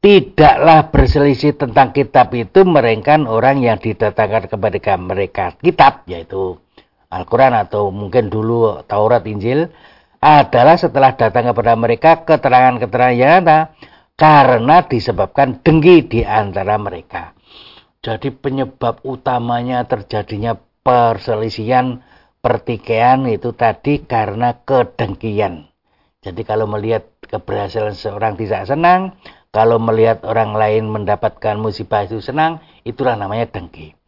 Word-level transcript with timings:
tidaklah 0.00 0.88
berselisih 0.88 1.60
tentang 1.60 1.92
kitab 1.92 2.32
itu 2.32 2.64
melainkan 2.64 3.28
orang 3.28 3.60
yang 3.60 3.76
didatangkan 3.76 4.48
kepada 4.48 4.96
mereka 4.96 5.56
kitab 5.60 6.08
yaitu 6.08 6.56
Al-Quran 7.12 7.52
atau 7.52 7.92
mungkin 7.92 8.32
dulu 8.32 8.80
Taurat 8.88 9.20
Injil 9.28 9.68
adalah 10.20 10.76
setelah 10.80 11.16
datang 11.16 11.52
kepada 11.52 11.72
mereka 11.76 12.24
keterangan-keterangan 12.24 13.16
yang 13.16 13.32
ada 13.44 13.72
karena 14.16 14.84
disebabkan 14.84 15.64
dengki 15.64 16.04
di 16.04 16.20
antara 16.24 16.76
mereka. 16.76 17.32
Jadi 18.00 18.32
penyebab 18.32 19.00
utamanya 19.04 19.84
terjadinya 19.88 20.56
perselisihan 20.84 22.04
pertikaian 22.40 23.24
itu 23.28 23.52
tadi 23.52 24.04
karena 24.04 24.60
kedengkian. 24.64 25.68
Jadi 26.20 26.40
kalau 26.44 26.68
melihat 26.68 27.08
keberhasilan 27.24 27.96
seorang 27.96 28.36
tidak 28.36 28.68
senang, 28.68 29.16
kalau 29.50 29.82
melihat 29.82 30.22
orang 30.22 30.54
lain 30.54 30.86
mendapatkan 30.86 31.58
musibah 31.58 32.06
itu 32.06 32.22
senang, 32.22 32.62
itulah 32.86 33.18
namanya 33.18 33.50
dengki. 33.50 33.98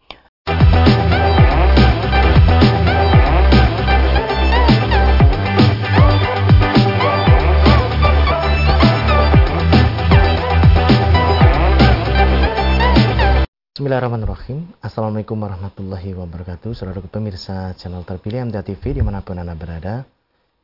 Bismillahirrahmanirrahim 13.72 14.78
Assalamualaikum 14.78 15.34
warahmatullahi 15.42 16.14
wabarakatuh 16.14 16.70
Saudara 16.70 17.02
pemirsa 17.02 17.74
channel 17.74 18.06
terpilih 18.06 18.46
MTA 18.46 18.62
TV 18.62 18.94
di 18.94 19.02
mana 19.02 19.26
pun 19.26 19.42
Anda 19.42 19.58
berada 19.58 20.06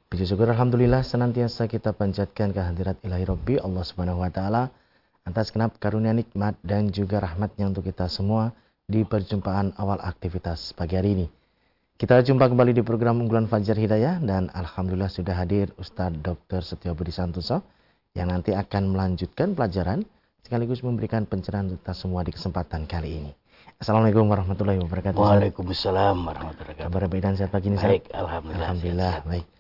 Puji 0.09 0.25
syukur 0.25 0.49
Alhamdulillah 0.49 1.05
senantiasa 1.05 1.69
kita 1.69 1.93
panjatkan 1.93 2.49
kehadirat 2.57 2.97
ilahi 3.05 3.29
Rabbi 3.29 3.61
Allah 3.61 3.85
Subhanahu 3.85 4.25
Wa 4.25 4.33
Taala 4.33 4.73
atas 5.29 5.53
kenap 5.53 5.77
karunia 5.77 6.17
nikmat 6.17 6.57
dan 6.65 6.89
juga 6.89 7.21
rahmatnya 7.21 7.69
untuk 7.69 7.85
kita 7.85 8.09
semua 8.09 8.57
di 8.89 9.05
perjumpaan 9.05 9.77
awal 9.77 10.01
aktivitas 10.01 10.73
pagi 10.73 10.97
hari 10.97 11.13
ini. 11.13 11.27
Kita 12.01 12.25
jumpa 12.25 12.49
kembali 12.49 12.73
di 12.73 12.81
program 12.81 13.21
unggulan 13.21 13.53
Fajar 13.53 13.77
Hidayah 13.77 14.25
dan 14.25 14.49
Alhamdulillah 14.57 15.13
sudah 15.13 15.37
hadir 15.37 15.77
Ustadz 15.77 16.25
Dr. 16.25 16.65
Setio 16.65 16.97
Budi 16.97 17.13
Santoso 17.13 17.61
yang 18.17 18.33
nanti 18.33 18.57
akan 18.57 18.97
melanjutkan 18.97 19.53
pelajaran 19.53 20.09
sekaligus 20.41 20.81
memberikan 20.81 21.29
pencerahan 21.29 21.69
untuk 21.69 21.85
kita 21.85 21.93
semua 21.93 22.25
di 22.25 22.33
kesempatan 22.33 22.89
kali 22.89 23.21
ini. 23.21 23.33
Assalamualaikum 23.77 24.25
warahmatullahi 24.25 24.81
wabarakatuh. 24.81 25.21
Waalaikumsalam 25.21 26.17
warahmatullahi 26.17 26.81
wabarakatuh. 26.81 26.89
Kabar 26.97 27.03
baik 27.13 27.23
dan 27.29 27.35
sehat 27.37 27.53
pagi 27.53 27.69
ini. 27.69 27.77
Baik, 27.77 28.09
alhamdulillah. 28.17 28.65
Alhamdulillah, 28.65 29.15
baik. 29.29 29.58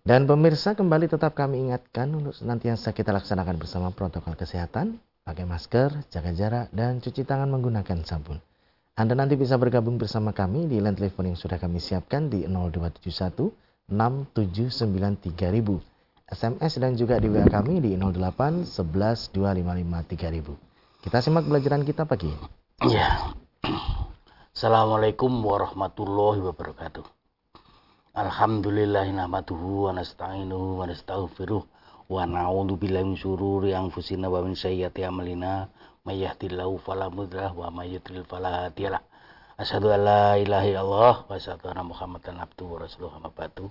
Dan 0.00 0.24
pemirsa 0.24 0.72
kembali 0.72 1.12
tetap 1.12 1.36
kami 1.36 1.68
ingatkan 1.68 2.08
untuk 2.16 2.32
senantiasa 2.32 2.96
kita 2.96 3.12
laksanakan 3.12 3.60
bersama 3.60 3.92
protokol 3.92 4.32
kesehatan, 4.32 4.96
pakai 5.28 5.44
masker, 5.44 6.08
jaga 6.08 6.32
jarak, 6.32 6.66
dan 6.72 7.04
cuci 7.04 7.28
tangan 7.28 7.52
menggunakan 7.52 8.00
sabun. 8.08 8.40
Anda 8.96 9.12
nanti 9.12 9.36
bisa 9.36 9.60
bergabung 9.60 10.00
bersama 10.00 10.32
kami 10.32 10.72
di 10.72 10.80
line 10.80 10.96
telepon 10.96 11.28
yang 11.28 11.36
sudah 11.36 11.60
kami 11.60 11.84
siapkan 11.84 12.32
di 12.32 12.48
0271 12.48 13.52
679 13.92 15.36
3000. 15.36 15.84
SMS 16.30 16.72
dan 16.78 16.94
juga 16.94 17.18
di 17.20 17.26
WA 17.26 17.44
kami 17.44 17.82
di 17.84 17.92
08 17.98 18.64
11 18.64 19.36
255 19.36 20.16
3000. 20.16 21.04
Kita 21.04 21.18
simak 21.20 21.44
pelajaran 21.44 21.82
kita 21.84 22.08
pagi 22.08 22.32
ini. 22.32 22.46
Ya. 22.88 23.36
Assalamualaikum 24.56 25.32
warahmatullahi 25.44 26.40
wabarakatuh. 26.40 27.19
Alhamdulillahi 28.10 29.14
nahmaduhu 29.14 29.86
wa 29.86 29.94
nasta'inuhu 29.94 30.82
wa 30.82 30.90
nastaghfiruh 30.90 31.62
wa 32.10 32.26
na'udzu 32.26 32.74
billahi 32.74 33.06
min 33.06 33.14
syururi 33.14 33.70
anfusina 33.70 34.26
wa 34.26 34.42
min 34.42 34.58
sayyiati 34.58 35.06
a'malina 35.06 35.70
may 36.02 36.18
yahdihillahu 36.18 36.82
fala 36.82 37.06
mudhillalah 37.06 37.54
wa 37.54 37.70
may 37.70 37.94
yudlil 37.94 38.26
fala 38.26 38.66
hadiyalah. 38.66 38.98
Asyhadu 39.62 39.94
an 39.94 40.00
la 40.02 40.34
ilaha 40.42 40.66
illallah 40.66 41.14
wa 41.22 41.38
asyhadu 41.38 41.70
anna 41.70 41.86
Muhammadan 41.86 42.42
abduhu 42.42 42.74
wa 42.74 42.78
rasuluhu 42.82 43.14
amma 43.14 43.30
ba'du. 43.30 43.70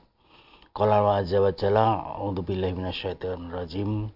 Qala 0.72 1.03
wa 1.03 1.19
azza 1.19 1.44
wa 1.44 1.52
jalla 1.52 2.00
a'udzu 2.00 2.40
billahi 2.40 2.80
minasyaitonir 2.80 3.52
rajim. 3.52 4.08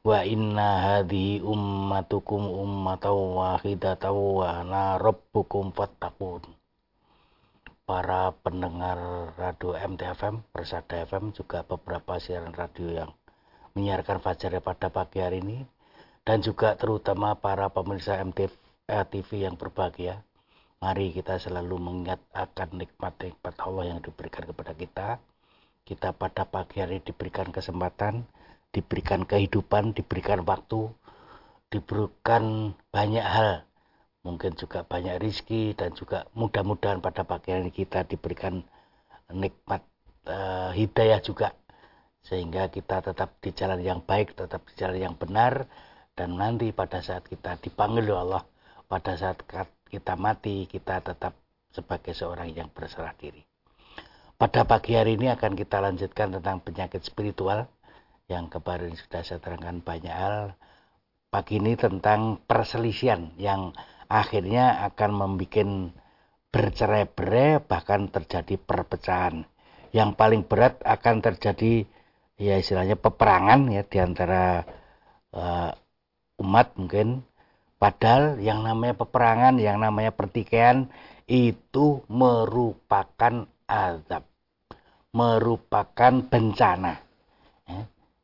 Wa 0.00 0.24
inna 0.24 0.96
hadhihi 0.96 1.44
ummatukum 1.44 2.40
ummatan 2.40 3.36
wahidatan 3.36 4.16
wa 4.16 4.64
ana 4.64 4.96
rabbukum 4.96 5.76
fattaqun 5.76 6.61
para 7.92 8.32
pendengar 8.40 8.96
radio 9.36 9.76
MTFM, 9.76 10.48
Persada 10.48 11.04
FM, 11.04 11.36
juga 11.36 11.60
beberapa 11.60 12.16
siaran 12.16 12.56
radio 12.56 12.88
yang 12.88 13.10
menyiarkan 13.76 14.24
Fajar 14.24 14.56
pada 14.64 14.88
pagi 14.88 15.20
hari 15.20 15.44
ini, 15.44 15.60
dan 16.24 16.40
juga 16.40 16.72
terutama 16.80 17.36
para 17.36 17.68
pemirsa 17.68 18.16
MTV 18.24 18.48
eh, 18.88 19.44
yang 19.44 19.60
berbahagia. 19.60 20.24
Mari 20.80 21.12
kita 21.12 21.36
selalu 21.36 21.76
mengingat 21.76 22.24
akan 22.32 22.80
nikmat-nikmat 22.80 23.54
Allah 23.60 23.84
yang 23.84 24.00
diberikan 24.00 24.48
kepada 24.48 24.72
kita. 24.72 25.08
Kita 25.84 26.16
pada 26.16 26.48
pagi 26.48 26.80
hari 26.80 27.04
diberikan 27.04 27.52
kesempatan, 27.52 28.24
diberikan 28.72 29.28
kehidupan, 29.28 29.92
diberikan 29.92 30.40
waktu, 30.48 30.88
diberikan 31.68 32.72
banyak 32.88 33.26
hal 33.28 33.68
mungkin 34.22 34.54
juga 34.54 34.86
banyak 34.86 35.18
rizki 35.18 35.74
dan 35.74 35.94
juga 35.98 36.30
mudah-mudahan 36.38 37.02
pada 37.02 37.26
pagi 37.26 37.50
hari 37.50 37.74
kita 37.74 38.06
diberikan 38.06 38.62
nikmat 39.34 39.82
uh, 40.30 40.70
hidayah 40.70 41.18
juga 41.18 41.50
sehingga 42.22 42.70
kita 42.70 43.02
tetap 43.02 43.34
di 43.42 43.50
jalan 43.50 43.82
yang 43.82 43.98
baik, 43.98 44.38
tetap 44.38 44.62
di 44.70 44.74
jalan 44.78 44.98
yang 45.10 45.14
benar 45.18 45.66
dan 46.14 46.38
nanti 46.38 46.70
pada 46.70 47.02
saat 47.02 47.26
kita 47.26 47.58
dipanggil 47.58 48.06
oleh 48.14 48.22
Allah, 48.22 48.42
pada 48.86 49.18
saat 49.18 49.42
kita 49.90 50.14
mati 50.14 50.70
kita 50.70 51.02
tetap 51.02 51.34
sebagai 51.74 52.14
seorang 52.14 52.54
yang 52.54 52.70
berserah 52.70 53.16
diri. 53.18 53.42
Pada 54.38 54.62
pagi 54.66 54.94
hari 54.94 55.18
ini 55.18 55.30
akan 55.30 55.54
kita 55.54 55.82
lanjutkan 55.82 56.38
tentang 56.38 56.62
penyakit 56.62 57.02
spiritual 57.02 57.66
yang 58.30 58.46
kemarin 58.50 58.94
sudah 58.94 59.22
saya 59.22 59.38
terangkan 59.42 59.82
banyak 59.82 60.14
hal. 60.14 60.54
Pagi 61.32 61.62
ini 61.62 61.78
tentang 61.78 62.44
perselisihan 62.44 63.32
yang 63.40 63.72
akhirnya 64.08 64.86
akan 64.88 65.10
membuat 65.12 65.68
bercerai-berai 66.52 67.64
bahkan 67.64 68.12
terjadi 68.12 68.60
perpecahan. 68.60 69.48
Yang 69.92 70.10
paling 70.16 70.42
berat 70.44 70.80
akan 70.84 71.20
terjadi 71.20 71.84
ya 72.36 72.60
istilahnya 72.60 72.96
peperangan 72.96 73.68
ya 73.72 73.82
di 73.84 73.98
antara 74.00 74.64
uh, 75.32 75.70
umat 76.40 76.76
mungkin. 76.76 77.24
Padahal 77.82 78.38
yang 78.38 78.62
namanya 78.62 78.94
peperangan, 78.94 79.58
yang 79.58 79.82
namanya 79.82 80.14
pertikaian 80.14 80.86
itu 81.26 82.06
merupakan 82.06 83.50
azab, 83.66 84.22
merupakan 85.10 86.12
bencana. 86.22 86.94
Ya. 87.66 87.82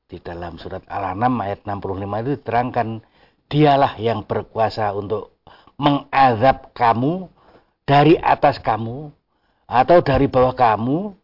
Di 0.09 0.23
dalam 0.23 0.63
surat 0.63 0.87
Al-An'am 0.87 1.43
ayat 1.43 1.67
65 1.67 2.23
itu 2.23 2.31
diterangkan 2.39 2.89
dialah 3.51 3.99
yang 3.99 4.23
berkuasa 4.29 4.95
untuk 4.95 5.38
mengazab 5.79 6.75
kamu 6.75 7.31
dari 7.87 8.19
atas 8.19 8.59
kamu 8.59 9.15
atau 9.65 9.99
dari 10.03 10.27
bawah 10.27 10.53
kamu, 10.53 11.15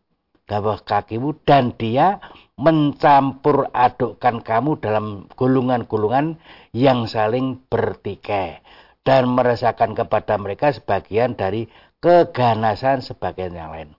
bawah 0.46 0.80
kakimu 0.80 1.34
dan 1.42 1.74
dia 1.74 2.22
mencampur 2.54 3.68
adukkan 3.74 4.40
kamu 4.46 4.78
dalam 4.78 5.26
gulungan-gulungan 5.34 6.38
yang 6.70 7.10
saling 7.10 7.58
bertikai 7.66 8.62
dan 9.02 9.28
merasakan 9.34 9.92
kepada 9.98 10.38
mereka 10.38 10.70
sebagian 10.70 11.34
dari 11.34 11.66
keganasan 11.98 13.02
sebagian 13.02 13.58
yang 13.58 13.70
lain. 13.74 13.90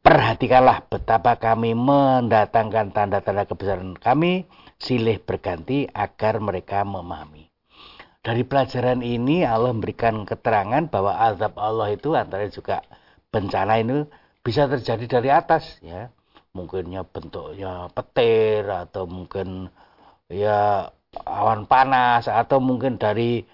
Perhatikanlah 0.00 0.86
betapa 0.86 1.34
kami 1.36 1.74
mendatangkan 1.74 2.94
tanda-tanda 2.94 3.42
kebesaran 3.42 3.98
kami 3.98 4.46
silih 4.78 5.18
berganti 5.18 5.90
agar 5.90 6.38
mereka 6.38 6.86
memahami. 6.86 7.50
Dari 8.26 8.42
pelajaran 8.42 9.06
ini 9.06 9.46
Allah 9.46 9.70
memberikan 9.70 10.26
keterangan 10.26 10.90
bahwa 10.90 11.14
azab 11.14 11.54
Allah 11.62 11.94
itu 11.94 12.10
antara 12.18 12.50
juga 12.50 12.82
bencana 13.30 13.78
ini 13.78 14.02
bisa 14.42 14.66
terjadi 14.66 15.06
dari 15.06 15.30
atas 15.30 15.78
ya. 15.78 16.10
Mungkinnya 16.50 17.06
bentuknya 17.06 17.86
petir 17.94 18.66
atau 18.66 19.06
mungkin 19.06 19.70
ya 20.26 20.90
awan 21.22 21.70
panas 21.70 22.26
atau 22.26 22.58
mungkin 22.58 22.98
dari 22.98 23.46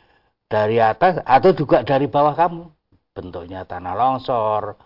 dari 0.48 0.80
atas 0.80 1.20
atau 1.20 1.52
juga 1.52 1.84
dari 1.84 2.08
bawah 2.08 2.32
kamu. 2.32 2.64
Bentuknya 3.12 3.68
tanah 3.68 3.92
longsor, 3.92 4.80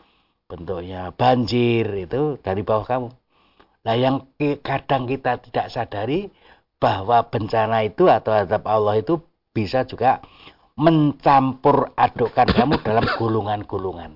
bentuknya 0.51 1.15
banjir 1.15 1.87
itu 1.95 2.43
dari 2.43 2.67
bawah 2.67 2.87
kamu. 2.91 3.09
Nah 3.87 3.95
yang 3.95 4.27
kadang 4.67 5.07
kita 5.07 5.39
tidak 5.47 5.71
sadari 5.71 6.27
bahwa 6.83 7.23
bencana 7.31 7.87
itu 7.87 8.11
atau 8.11 8.35
azab 8.35 8.67
Allah 8.67 8.99
itu 8.99 9.23
bisa 9.57 9.89
juga 9.89 10.21
mencampur 10.77 11.97
adukkan 11.97 12.53
kamu 12.53 12.85
dalam 12.85 13.09
gulungan-gulungan. 13.17 14.13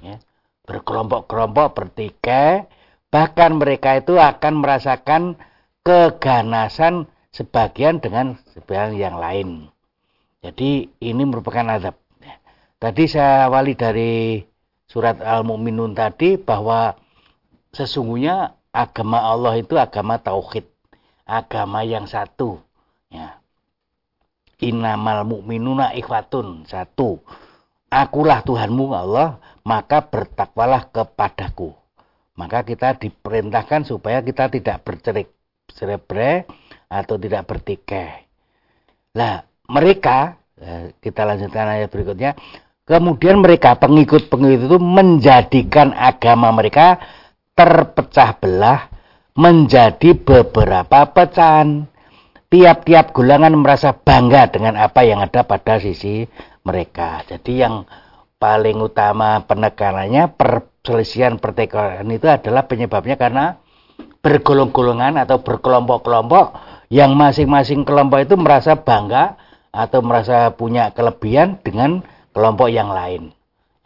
Ya. 0.00 0.16
Berkelompok-kelompok, 0.64 1.76
bertikai, 1.76 2.64
bahkan 3.12 3.60
mereka 3.60 4.00
itu 4.00 4.16
akan 4.16 4.64
merasakan 4.64 5.36
keganasan 5.84 7.12
sebagian 7.28 8.00
dengan 8.00 8.40
sebagian 8.56 8.96
yang 8.96 9.16
lain. 9.20 9.68
Jadi 10.40 10.88
ini 11.04 11.22
merupakan 11.28 11.76
azab. 11.76 12.00
Tadi 12.82 13.04
saya 13.06 13.46
awali 13.46 13.78
dari 13.78 14.42
surat 14.90 15.22
Al-Mu'minun 15.22 15.94
tadi 15.94 16.34
bahwa 16.34 16.98
sesungguhnya 17.70 18.58
agama 18.74 19.22
Allah 19.22 19.54
itu 19.54 19.78
agama 19.78 20.18
tauhid, 20.18 20.66
agama 21.22 21.86
yang 21.86 22.10
satu. 22.10 22.58
Ya. 23.06 23.41
Innamal 24.62 25.26
mu'minuna 25.26 25.92
ikhwatun, 25.98 26.64
satu. 26.70 27.18
Akulah 27.92 28.40
Tuhanmu 28.46 28.94
Allah, 28.94 29.42
maka 29.66 30.06
bertakwalah 30.06 30.88
kepadaku. 30.94 31.74
Maka 32.38 32.64
kita 32.64 32.96
diperintahkan 32.96 33.84
supaya 33.84 34.24
kita 34.24 34.48
tidak 34.48 34.80
bercerik 34.86 35.28
cerebre 35.68 36.48
atau 36.88 37.20
tidak 37.20 37.44
bertikai. 37.44 38.24
Nah, 39.12 39.44
mereka 39.68 40.40
eh, 40.56 40.96
kita 40.96 41.28
lanjutkan 41.28 41.68
ayat 41.68 41.92
berikutnya 41.92 42.32
Kemudian 42.82 43.38
mereka 43.38 43.78
pengikut-pengikut 43.78 44.66
itu 44.66 44.78
menjadikan 44.82 45.94
agama 45.94 46.50
mereka 46.50 46.98
terpecah 47.54 48.34
belah 48.42 48.90
menjadi 49.38 50.18
beberapa 50.18 51.06
pecahan. 51.14 51.86
Tiap-tiap 52.52 53.16
golongan 53.16 53.56
merasa 53.56 53.96
bangga 53.96 54.52
dengan 54.52 54.76
apa 54.76 55.08
yang 55.08 55.24
ada 55.24 55.40
pada 55.48 55.80
sisi 55.80 56.28
mereka. 56.68 57.24
Jadi 57.24 57.64
yang 57.64 57.88
paling 58.36 58.76
utama 58.76 59.40
penekanannya 59.48 60.36
perselisihan 60.36 61.40
pertikaian 61.40 62.04
itu 62.12 62.28
adalah 62.28 62.68
penyebabnya 62.68 63.16
karena 63.16 63.56
bergolong-golongan 64.20 65.16
atau 65.24 65.40
berkelompok-kelompok 65.40 66.52
yang 66.92 67.16
masing-masing 67.16 67.88
kelompok 67.88 68.20
itu 68.20 68.36
merasa 68.36 68.76
bangga 68.76 69.40
atau 69.72 70.04
merasa 70.04 70.52
punya 70.52 70.92
kelebihan 70.92 71.56
dengan 71.64 72.04
kelompok 72.36 72.68
yang 72.68 72.92
lain. 72.92 73.32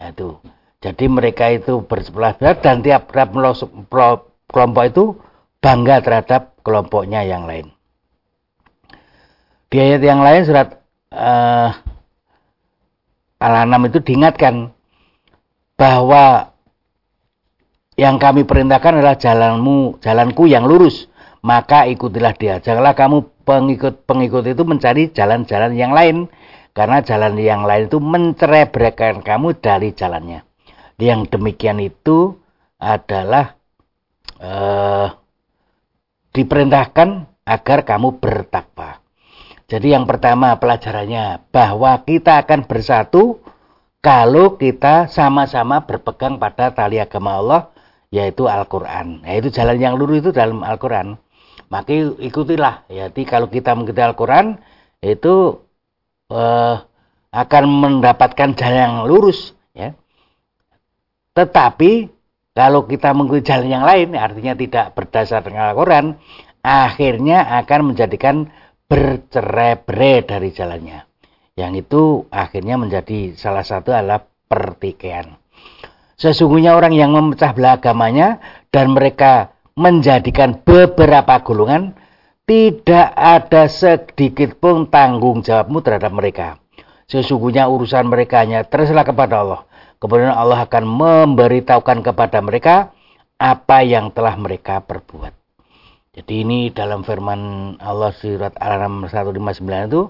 Itu. 0.03 0.43
Jadi 0.83 1.07
mereka 1.07 1.55
itu 1.55 1.87
bersebelah 1.87 2.35
belah 2.35 2.59
dan 2.59 2.83
tiap 2.83 3.15
tiap 3.15 3.31
kelompok 4.51 4.85
itu 4.91 5.05
bangga 5.62 6.03
terhadap 6.03 6.59
kelompoknya 6.67 7.23
yang 7.23 7.47
lain. 7.47 7.75
Di 9.67 9.77
ayat 9.83 10.03
yang 10.03 10.23
lain 10.23 10.43
surat 10.47 10.79
uh, 11.11 11.71
Al-An'am 13.43 13.91
itu 13.91 13.99
diingatkan 14.01 14.71
bahwa 15.77 16.57
yang 17.97 18.21
kami 18.21 18.45
perintahkan 18.45 19.01
adalah 19.01 19.17
jalanmu, 19.17 20.01
jalanku 20.05 20.45
yang 20.45 20.69
lurus, 20.69 21.09
maka 21.41 21.89
ikutilah 21.89 22.37
dia. 22.37 22.61
Janganlah 22.61 22.93
kamu 22.93 23.25
pengikut-pengikut 23.49 24.45
itu 24.53 24.63
mencari 24.69 25.09
jalan-jalan 25.15 25.73
yang 25.73 25.97
lain 25.97 26.29
karena 26.77 27.01
jalan 27.01 27.41
yang 27.41 27.65
lain 27.65 27.89
itu 27.89 27.97
mencerebrekan 27.97 29.25
kamu 29.25 29.57
dari 29.57 29.97
jalannya. 29.97 30.45
Yang 31.01 31.33
demikian 31.33 31.81
itu 31.81 32.37
adalah 32.77 33.57
eh, 34.41 35.09
diperintahkan 36.37 37.09
agar 37.49 37.79
kamu 37.89 38.21
bertakwa. 38.21 39.06
Jadi 39.67 39.91
yang 39.91 40.07
pertama 40.07 40.55
pelajarannya 40.63 41.51
bahwa 41.51 41.99
kita 42.07 42.47
akan 42.47 42.71
bersatu 42.71 43.43
kalau 43.99 44.55
kita 44.55 45.11
sama-sama 45.11 45.83
berpegang 45.83 46.39
pada 46.39 46.71
tali 46.71 47.03
agama 47.03 47.43
Allah 47.43 47.61
yaitu 48.15 48.47
Al-Quran. 48.47 49.27
Yaitu 49.27 49.51
jalan 49.51 49.79
yang 49.83 49.99
lurus 49.99 50.23
itu 50.23 50.31
dalam 50.31 50.63
Al-Quran. 50.63 51.19
Maka 51.67 52.15
ikutilah. 52.23 52.87
Jadi 52.87 53.27
kalau 53.27 53.51
kita 53.51 53.75
mengikuti 53.75 53.99
Al-Quran 53.99 54.55
itu 55.03 55.59
uh, 56.31 56.77
akan 57.35 57.65
mendapatkan 57.67 58.55
jalan 58.55 58.79
yang 58.79 58.97
lurus 59.11 59.51
ya. 59.75 59.99
Tetapi 61.35 62.09
kalau 62.55 62.87
kita 62.87 63.12
mengikuti 63.12 63.51
jalan 63.51 63.69
yang 63.69 63.85
lain 63.85 64.15
artinya 64.15 64.55
tidak 64.55 64.95
berdasar 64.95 65.43
dengan 65.43 65.75
Al-Quran 65.75 66.17
akhirnya 66.65 67.45
akan 67.62 67.93
menjadikan 67.93 68.49
bercerai-berai 68.87 70.27
dari 70.27 70.50
jalannya. 70.55 71.06
Yang 71.56 71.73
itu 71.87 72.03
akhirnya 72.31 72.77
menjadi 72.77 73.35
salah 73.35 73.65
satu 73.65 73.91
adalah 73.91 74.23
pertikaian. 74.47 75.38
Sesungguhnya 76.17 76.73
orang 76.73 76.97
yang 76.97 77.12
memecah 77.12 77.53
belah 77.53 77.77
agamanya 77.77 78.41
dan 78.73 78.97
mereka 78.97 79.53
menjadikan 79.77 80.65
beberapa 80.65 81.44
golongan 81.44 81.93
tidak 82.49 83.12
ada 83.12 83.69
sedikit 83.69 84.56
pun 84.56 84.88
tanggung 84.88 85.44
jawabmu 85.44 85.83
terhadap 85.83 86.12
mereka. 86.15 86.56
Sesungguhnya 87.06 87.69
urusan 87.69 88.06
mereka 88.06 88.43
hanya 88.43 88.65
terserah 88.65 89.05
kepada 89.05 89.43
Allah. 89.43 89.62
Kemudian 90.00 90.33
Allah 90.33 90.65
akan 90.65 90.85
memberitahukan 90.85 92.05
kepada 92.05 92.38
mereka 92.41 92.94
apa 93.37 93.85
yang 93.85 94.12
telah 94.12 94.37
mereka 94.37 94.81
perbuat. 94.81 95.46
Jadi 96.17 96.35
ini 96.49 96.73
dalam 96.73 97.05
firman 97.05 97.77
Allah 97.77 98.09
surat 98.17 98.57
Al-An'am 98.57 99.05
159 99.05 99.61
itu 99.93 100.03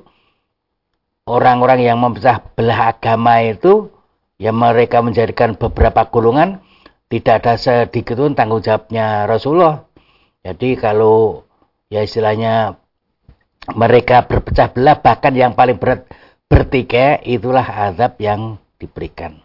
orang-orang 1.26 1.82
yang 1.82 1.98
memecah 1.98 2.38
belah 2.54 2.94
agama 2.94 3.42
itu 3.42 3.90
yang 4.38 4.54
mereka 4.54 5.02
menjadikan 5.02 5.58
beberapa 5.58 6.06
golongan 6.06 6.62
tidak 7.10 7.42
ada 7.42 7.54
sedikit 7.58 8.14
pun 8.18 8.38
tanggung 8.38 8.62
jawabnya 8.62 9.26
Rasulullah. 9.26 9.82
Jadi 10.46 10.78
kalau 10.78 11.42
ya 11.90 12.06
istilahnya 12.06 12.78
mereka 13.74 14.22
berpecah 14.22 14.70
belah 14.70 15.02
bahkan 15.02 15.34
yang 15.34 15.58
paling 15.58 15.74
berat 15.74 16.06
bertikai 16.46 17.26
itulah 17.26 17.66
azab 17.90 18.14
yang 18.22 18.62
diberikan 18.78 19.42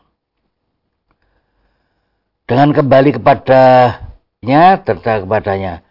dengan 2.45 2.69
kembali 2.69 3.17
kepadanya 3.17 4.85
serta 4.85 5.25
kepadanya 5.25 5.81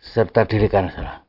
serta 0.00 0.44
dirikan 0.44 0.92
salah 0.92 1.26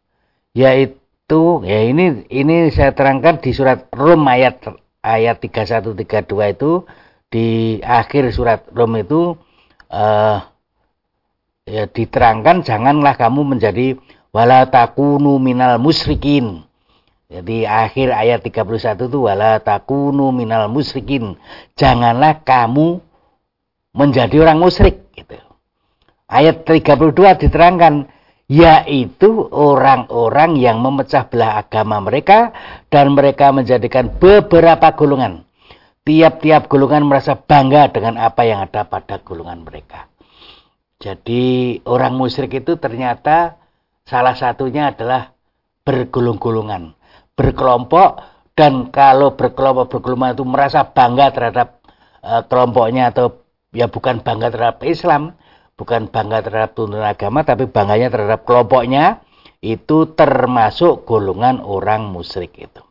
yaitu 0.58 1.62
ya 1.64 1.86
ini 1.86 2.26
ini 2.32 2.74
saya 2.74 2.92
terangkan 2.92 3.40
di 3.40 3.52
surat 3.54 3.88
Rum 3.94 4.26
ayat 4.26 4.64
ayat 5.06 5.38
31 5.40 5.94
32 5.94 6.56
itu 6.56 6.72
di 7.28 7.78
akhir 7.84 8.32
surat 8.34 8.66
Rum 8.74 8.98
itu 8.98 9.36
uh, 9.92 10.38
ya 11.68 11.84
diterangkan 11.86 12.64
janganlah 12.64 13.20
kamu 13.20 13.44
menjadi 13.44 14.00
wala 14.32 14.70
takunu 14.70 15.42
minal 15.42 15.82
musyrikin. 15.82 16.64
Jadi 17.28 17.68
akhir 17.68 18.16
ayat 18.16 18.40
31 18.40 19.10
itu 19.10 19.20
wala 19.20 19.60
takunu 19.60 20.32
minal 20.32 20.72
musyrikin. 20.72 21.36
Janganlah 21.76 22.46
kamu 22.48 23.04
menjadi 23.92 24.48
orang 24.48 24.64
musyrik 24.64 25.12
gitu. 25.12 25.36
Ayat 26.30 26.64
32 26.64 27.44
diterangkan 27.44 28.08
yaitu 28.48 29.48
orang-orang 29.52 30.56
yang 30.56 30.80
memecah 30.80 31.28
belah 31.28 31.60
agama 31.60 32.00
mereka 32.00 32.56
dan 32.88 33.12
mereka 33.12 33.52
menjadikan 33.52 34.08
beberapa 34.08 34.96
golongan. 34.96 35.44
Tiap-tiap 36.08 36.72
golongan 36.72 37.04
merasa 37.04 37.36
bangga 37.36 37.92
dengan 37.92 38.16
apa 38.16 38.48
yang 38.48 38.64
ada 38.64 38.88
pada 38.88 39.20
golongan 39.20 39.68
mereka. 39.68 40.08
Jadi 41.04 41.78
orang 41.84 42.16
musyrik 42.16 42.64
itu 42.64 42.80
ternyata 42.80 43.60
Salah 44.08 44.40
satunya 44.40 44.96
adalah 44.96 45.36
bergulung-gulungan, 45.84 46.96
berkelompok 47.36 48.24
dan 48.56 48.88
kalau 48.88 49.36
berkelompok 49.36 49.92
berkelompok 49.92 50.32
itu 50.32 50.48
merasa 50.48 50.88
bangga 50.88 51.36
terhadap 51.36 51.84
uh, 52.24 52.40
kelompoknya 52.48 53.12
atau 53.12 53.44
ya 53.76 53.92
bukan 53.92 54.24
bangga 54.24 54.48
terhadap 54.48 54.80
Islam, 54.88 55.36
bukan 55.78 56.10
bangga 56.10 56.44
terhadap 56.44 56.74
tuntunan 56.74 57.06
agama 57.06 57.46
tapi 57.46 57.70
bangganya 57.70 58.10
terhadap 58.10 58.44
kelompoknya 58.44 59.22
itu 59.62 60.12
termasuk 60.18 61.06
golongan 61.06 61.62
orang 61.62 62.10
musyrik 62.10 62.58
itu. 62.58 62.82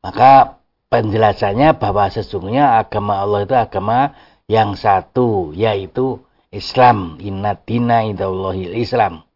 Maka 0.00 0.60
penjelasannya 0.88 1.76
bahwa 1.76 2.08
sesungguhnya 2.08 2.80
agama 2.80 3.20
Allah 3.20 3.44
itu 3.44 3.54
agama 3.54 4.16
yang 4.48 4.74
satu 4.74 5.52
yaitu 5.52 6.24
Islam. 6.48 7.20
Inna 7.20 7.54
dina 7.54 8.02
Islam 8.74 9.28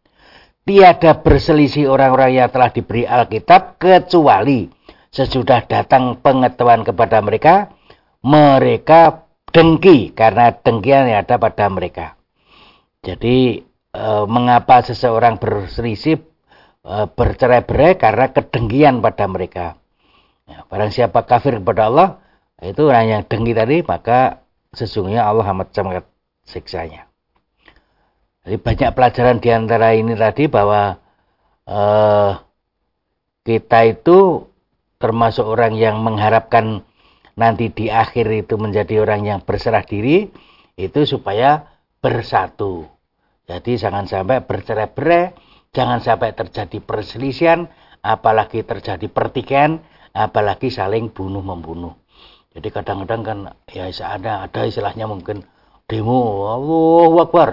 tiada 0.65 1.21
berselisih 1.21 1.85
orang-orang 1.87 2.41
yang 2.41 2.49
telah 2.49 2.73
diberi 2.73 3.05
Alkitab 3.05 3.77
kecuali 3.77 4.65
sesudah 5.13 5.63
datang 5.69 6.17
pengetahuan 6.19 6.81
kepada 6.81 7.21
mereka 7.21 7.69
mereka 8.25 9.24
dengki 9.55 10.11
karena 10.11 10.51
dengkian 10.51 11.07
yang 11.07 11.23
ada 11.23 11.39
pada 11.39 11.71
mereka. 11.71 12.19
Jadi 12.99 13.63
e, 13.95 14.05
mengapa 14.27 14.83
seseorang 14.83 15.39
berselisih 15.39 16.19
e, 16.83 16.95
bercerai-berai 17.07 17.95
karena 17.95 18.35
kedengkian 18.35 18.99
pada 18.99 19.31
mereka. 19.31 19.79
Ya, 20.43 20.67
barang 20.67 20.91
siapa 20.91 21.23
kafir 21.23 21.63
kepada 21.63 21.87
Allah 21.87 22.09
itu 22.59 22.83
orang 22.83 23.07
yang 23.07 23.21
dengki 23.23 23.55
tadi 23.55 23.79
maka 23.87 24.43
sesungguhnya 24.75 25.23
Allah 25.23 25.47
amat 25.55 25.71
sangat 25.71 26.03
siksanya. 26.43 27.07
Jadi 28.45 28.61
banyak 28.61 28.91
pelajaran 28.93 29.41
di 29.41 29.49
antara 29.49 29.97
ini 29.97 30.13
tadi 30.13 30.45
bahwa 30.45 31.01
uh, 31.65 32.37
kita 33.41 33.79
itu 33.89 34.45
termasuk 35.01 35.47
orang 35.49 35.73
yang 35.73 35.97
mengharapkan 36.05 36.85
nanti 37.35 37.71
di 37.71 37.91
akhir 37.91 38.27
itu 38.31 38.55
menjadi 38.55 39.03
orang 39.03 39.27
yang 39.27 39.39
berserah 39.43 39.83
diri 39.83 40.27
itu 40.75 40.99
supaya 41.07 41.67
bersatu. 41.99 42.87
Jadi 43.45 43.77
jangan 43.77 44.09
sampai 44.09 44.41
bercerai-berai, 44.41 45.35
jangan 45.71 46.01
sampai 46.01 46.33
terjadi 46.33 46.81
perselisihan, 46.81 47.69
apalagi 48.01 48.65
terjadi 48.65 49.05
pertikaian, 49.05 49.79
apalagi 50.11 50.73
saling 50.73 51.13
bunuh 51.13 51.45
membunuh. 51.45 51.93
Jadi 52.55 52.71
kadang-kadang 52.71 53.21
kan 53.21 53.39
ya 53.67 53.91
ada 53.91 54.47
ada 54.47 54.61
istilahnya 54.63 55.05
mungkin 55.05 55.43
demo 55.85 56.47
Allah 56.47 57.27
Akbar. 57.27 57.49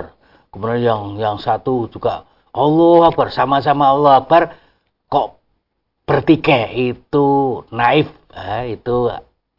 Kemudian 0.55 0.81
yang 0.85 1.03
yang 1.19 1.37
satu 1.43 1.91
juga 1.91 2.25
Allah 2.55 3.11
Akbar 3.11 3.35
sama-sama 3.35 3.91
Allah 3.91 4.23
Akbar 4.23 4.55
kok 5.11 5.43
bertikai 6.07 6.95
itu 6.95 7.61
naif 7.75 8.09
ya, 8.31 8.65
itu 8.69 9.11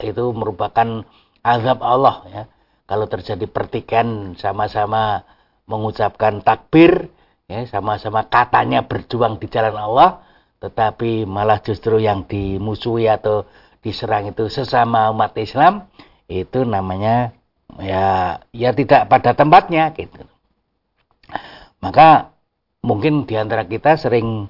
itu 0.04 0.36
merupakan 0.36 1.08
azab 1.42 1.80
Allah 1.80 2.16
ya. 2.28 2.44
Kalau 2.84 3.08
terjadi 3.08 3.48
pertikaian 3.48 4.36
sama-sama 4.36 5.24
mengucapkan 5.66 6.44
takbir 6.44 7.08
ya 7.48 7.64
sama-sama 7.68 8.28
katanya 8.28 8.84
berjuang 8.84 9.40
di 9.40 9.48
jalan 9.48 9.76
Allah 9.76 10.10
tetapi 10.60 11.28
malah 11.28 11.60
justru 11.60 12.00
yang 12.00 12.24
dimusuhi 12.28 13.08
atau 13.08 13.48
diserang 13.84 14.32
itu 14.32 14.48
sesama 14.48 15.12
umat 15.12 15.36
Islam 15.36 15.88
itu 16.32 16.64
namanya 16.64 17.36
ya 17.80 18.40
ya 18.56 18.72
tidak 18.72 19.12
pada 19.12 19.36
tempatnya 19.36 19.92
gitu. 19.92 20.24
Maka 21.84 22.32
mungkin 22.80 23.28
di 23.28 23.36
antara 23.36 23.68
kita 23.68 24.00
sering 24.00 24.48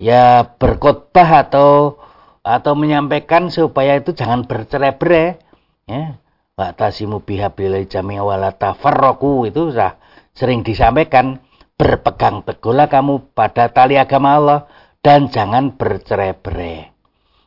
ya 0.00 0.44
berkhotbah 0.56 1.48
atau 1.48 2.00
atau 2.42 2.74
menyampaikan 2.74 3.48
supaya 3.48 3.98
itu 3.98 4.14
jangan 4.14 4.46
bercerai-berai 4.46 5.38
ya. 5.86 6.18
Wa'tasimu 6.52 7.24
bihablillah 7.24 7.88
jami'a 7.88 8.20
wala 8.20 8.52
tafarraqu 8.52 9.48
itu 9.48 9.72
sudah 9.72 9.96
sering 10.36 10.60
disampaikan. 10.60 11.40
Berpegang 11.72 12.46
teguhlah 12.46 12.86
kamu 12.86 13.34
pada 13.34 13.72
tali 13.72 13.98
agama 13.98 14.38
Allah 14.38 14.60
dan 15.02 15.32
jangan 15.32 15.74
bercerai-berai 15.74 16.92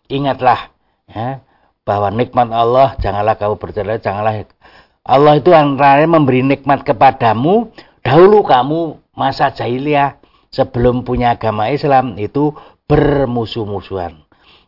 ingatlah 0.10 0.70
ya 1.10 1.42
bahwa 1.86 2.10
nikmat 2.10 2.50
Allah 2.50 2.98
janganlah 2.98 3.38
kamu 3.38 3.62
bercerai 3.62 4.02
janganlah. 4.02 4.50
Allah 5.06 5.38
itu 5.38 5.54
antara 5.54 6.02
memberi 6.10 6.42
nikmat 6.42 6.82
kepadamu. 6.82 7.70
Dahulu 8.02 8.42
kamu 8.42 8.80
masa 9.14 9.54
jahiliyah 9.54 10.18
sebelum 10.50 11.06
punya 11.06 11.38
agama 11.38 11.70
Islam 11.70 12.18
itu 12.18 12.58
bermusuh-musuhan. 12.90 14.25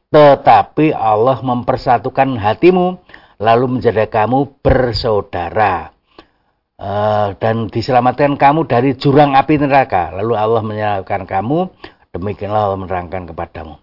Tetapi 0.07 0.95
Allah 0.95 1.43
mempersatukan 1.43 2.39
hatimu 2.39 2.95
lalu 3.43 3.65
menjadi 3.79 4.07
kamu 4.07 4.63
bersaudara. 4.63 5.91
Uh, 6.77 7.33
dan 7.41 7.73
diselamatkan 7.73 8.37
kamu 8.37 8.69
dari 8.69 8.93
jurang 8.93 9.33
api 9.33 9.57
neraka. 9.57 10.13
Lalu 10.13 10.33
Allah 10.37 10.61
menyelamatkan 10.61 11.25
kamu, 11.25 11.73
demikianlah 12.13 12.69
Allah 12.69 12.79
menerangkan 12.79 13.25
kepadamu. 13.33 13.81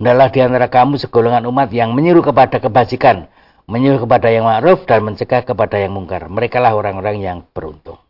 Hendaklah 0.00 0.28
di 0.32 0.40
antara 0.40 0.66
kamu 0.72 0.96
segolongan 0.96 1.44
umat 1.44 1.68
yang 1.76 1.92
menyuruh 1.92 2.24
kepada 2.24 2.56
kebajikan, 2.56 3.28
menyuruh 3.68 4.08
kepada 4.08 4.32
yang 4.32 4.48
ma'ruf 4.48 4.88
dan 4.88 5.04
mencegah 5.04 5.44
kepada 5.44 5.76
yang 5.76 5.92
mungkar. 5.92 6.24
Mereka 6.32 6.56
lah 6.56 6.72
orang-orang 6.72 7.20
yang 7.20 7.38
beruntung. 7.52 8.00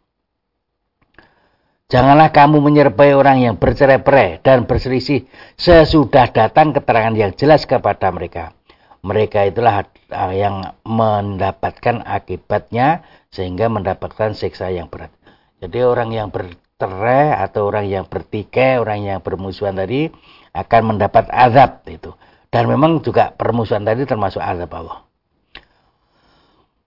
Janganlah 1.87 2.35
kamu 2.35 2.59
menyerpai 2.66 3.14
orang 3.14 3.47
yang 3.47 3.55
bercerai-berai 3.62 4.43
dan 4.43 4.66
berselisih 4.66 5.31
sesudah 5.55 6.35
datang 6.35 6.75
keterangan 6.75 7.14
yang 7.14 7.31
jelas 7.38 7.62
kepada 7.62 8.11
mereka. 8.11 8.59
Mereka 9.07 9.55
itulah 9.55 9.87
yang 10.35 10.75
mendapatkan 10.83 12.02
akibatnya 12.02 13.07
sehingga 13.31 13.71
mendapatkan 13.71 14.35
siksa 14.35 14.75
yang 14.75 14.90
berat. 14.90 15.14
Jadi 15.62 15.78
orang 15.87 16.11
yang 16.11 16.35
bercerai 16.35 17.38
atau 17.38 17.71
orang 17.71 17.87
yang 17.87 18.11
bertikai, 18.11 18.83
orang 18.83 19.07
yang 19.07 19.19
bermusuhan 19.23 19.78
tadi 19.78 20.11
akan 20.59 20.83
mendapat 20.90 21.31
azab 21.31 21.87
itu. 21.87 22.11
Dan 22.50 22.66
memang 22.66 22.99
juga 22.99 23.31
permusuhan 23.31 23.87
tadi 23.87 24.02
termasuk 24.02 24.43
azab 24.43 24.75
Allah. 24.75 25.07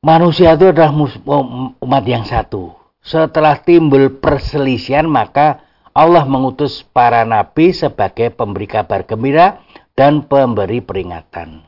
Manusia 0.03 0.59
itu 0.59 0.75
adalah 0.75 0.91
umat 1.79 2.03
yang 2.03 2.27
satu 2.27 2.78
setelah 3.03 3.59
timbul 3.63 4.19
perselisihan 4.19 5.07
maka 5.07 5.63
Allah 5.95 6.23
mengutus 6.23 6.85
para 6.85 7.25
nabi 7.27 7.73
sebagai 7.73 8.31
pemberi 8.31 8.69
kabar 8.69 9.03
gembira 9.03 9.59
dan 9.97 10.23
pemberi 10.23 10.79
peringatan. 10.79 11.67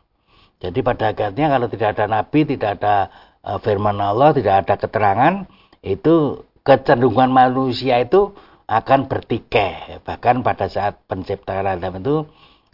Jadi 0.61 0.79
pada 0.85 1.11
akhirnya 1.11 1.49
kalau 1.49 1.67
tidak 1.67 1.97
ada 1.97 2.05
nabi, 2.05 2.45
tidak 2.45 2.79
ada 2.79 2.95
uh, 3.41 3.57
firman 3.59 3.97
Allah, 3.97 4.29
tidak 4.31 4.63
ada 4.63 4.73
keterangan, 4.77 5.33
itu 5.81 6.45
kecenderungan 6.61 7.33
manusia 7.33 7.97
itu 7.97 8.31
akan 8.69 9.09
bertikai. 9.09 9.99
Bahkan 10.05 10.45
pada 10.45 10.69
saat 10.69 11.01
penciptaan 11.09 11.65
Adam 11.65 11.97
itu 11.97 12.15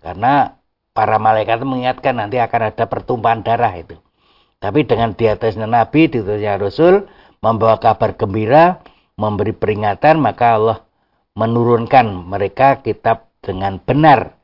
karena 0.04 0.60
para 0.92 1.18
malaikat 1.18 1.64
mengingatkan 1.64 2.20
nanti 2.20 2.38
akan 2.38 2.76
ada 2.76 2.86
pertumpahan 2.86 3.42
darah 3.42 3.74
itu. 3.74 3.96
Tapi 4.58 4.84
dengan 4.86 5.14
di 5.14 5.26
atasnya 5.30 5.70
nabi, 5.70 6.10
di 6.10 6.20
rasul, 6.22 7.06
membawa 7.42 7.78
kabar 7.78 8.18
gembira, 8.18 8.82
memberi 9.18 9.54
peringatan, 9.54 10.22
maka 10.22 10.58
Allah 10.58 10.78
menurunkan 11.38 12.26
mereka 12.26 12.82
kitab 12.82 13.30
dengan 13.42 13.78
benar 13.78 14.38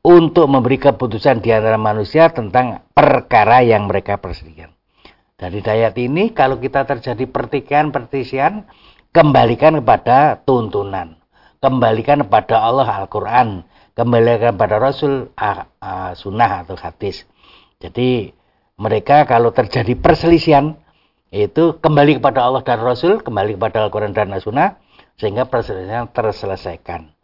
untuk 0.00 0.48
memberi 0.48 0.80
keputusan 0.80 1.44
di 1.44 1.52
antara 1.52 1.76
manusia 1.76 2.32
tentang 2.32 2.82
perkara 2.96 3.60
yang 3.60 3.86
mereka 3.86 4.16
perselisihkan. 4.18 4.72
Dari 5.40 5.64
ayat 5.64 5.96
ini, 5.96 6.36
kalau 6.36 6.60
kita 6.60 6.84
terjadi 6.84 7.24
pertikaian-pertisian, 7.24 8.68
kembalikan 9.08 9.80
kepada 9.80 10.36
tuntunan. 10.44 11.16
Kembalikan 11.64 12.28
kepada 12.28 12.60
Allah 12.60 12.88
Al-Quran. 13.00 13.64
Kembalikan 13.96 14.56
kepada 14.56 14.76
Rasul 14.76 15.32
uh, 15.32 15.60
uh, 15.80 16.12
Sunnah 16.12 16.64
atau 16.64 16.76
hadis. 16.76 17.24
Jadi 17.80 18.36
mereka 18.76 19.24
kalau 19.24 19.52
terjadi 19.52 19.96
perselisihan, 19.96 20.76
itu 21.30 21.78
kembali 21.78 22.18
kepada 22.18 22.42
Allah 22.42 22.62
dan 22.66 22.82
Rasul, 22.82 23.22
kembali 23.22 23.54
kepada 23.54 23.86
Al-Quran 23.86 24.10
dan 24.10 24.34
As-Sunnah, 24.34 24.82
sehingga 25.14 25.46
perselisihan 25.46 26.10
terselesaikan. 26.10 27.14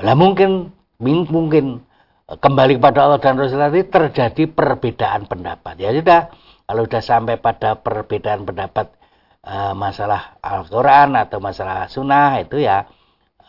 Lah 0.00 0.16
mungkin, 0.16 0.72
mungkin 1.00 1.84
kembali 2.26 2.80
kepada 2.80 3.04
Allah 3.04 3.20
dan 3.20 3.36
Rasul 3.36 3.60
tadi 3.60 3.84
terjadi 3.84 4.48
perbedaan 4.48 5.28
pendapat. 5.28 5.76
Ya 5.76 5.92
sudah, 5.92 6.32
kalau 6.64 6.88
sudah 6.88 7.02
sampai 7.04 7.36
pada 7.36 7.76
perbedaan 7.78 8.48
pendapat 8.48 8.96
uh, 9.46 9.76
masalah 9.76 10.40
Al-Quran 10.42 11.14
atau 11.14 11.38
masalah 11.38 11.86
Sunnah 11.86 12.40
itu 12.42 12.58
ya 12.58 12.88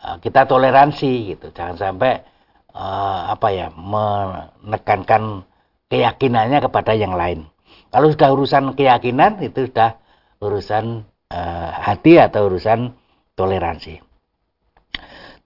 uh, 0.04 0.16
kita 0.22 0.46
toleransi 0.46 1.34
gitu. 1.34 1.50
Jangan 1.50 1.76
sampai 1.76 2.36
apa 2.78 3.48
ya 3.50 3.74
menekankan 3.74 5.42
keyakinannya 5.90 6.62
kepada 6.62 6.94
yang 6.94 7.18
lain. 7.18 7.50
Kalau 7.88 8.08
sudah 8.12 8.28
urusan 8.36 8.64
keyakinan 8.76 9.40
itu 9.40 9.72
sudah 9.72 9.96
urusan 10.44 11.08
uh, 11.32 11.70
hati 11.72 12.20
atau 12.20 12.52
urusan 12.52 12.92
toleransi. 13.32 14.04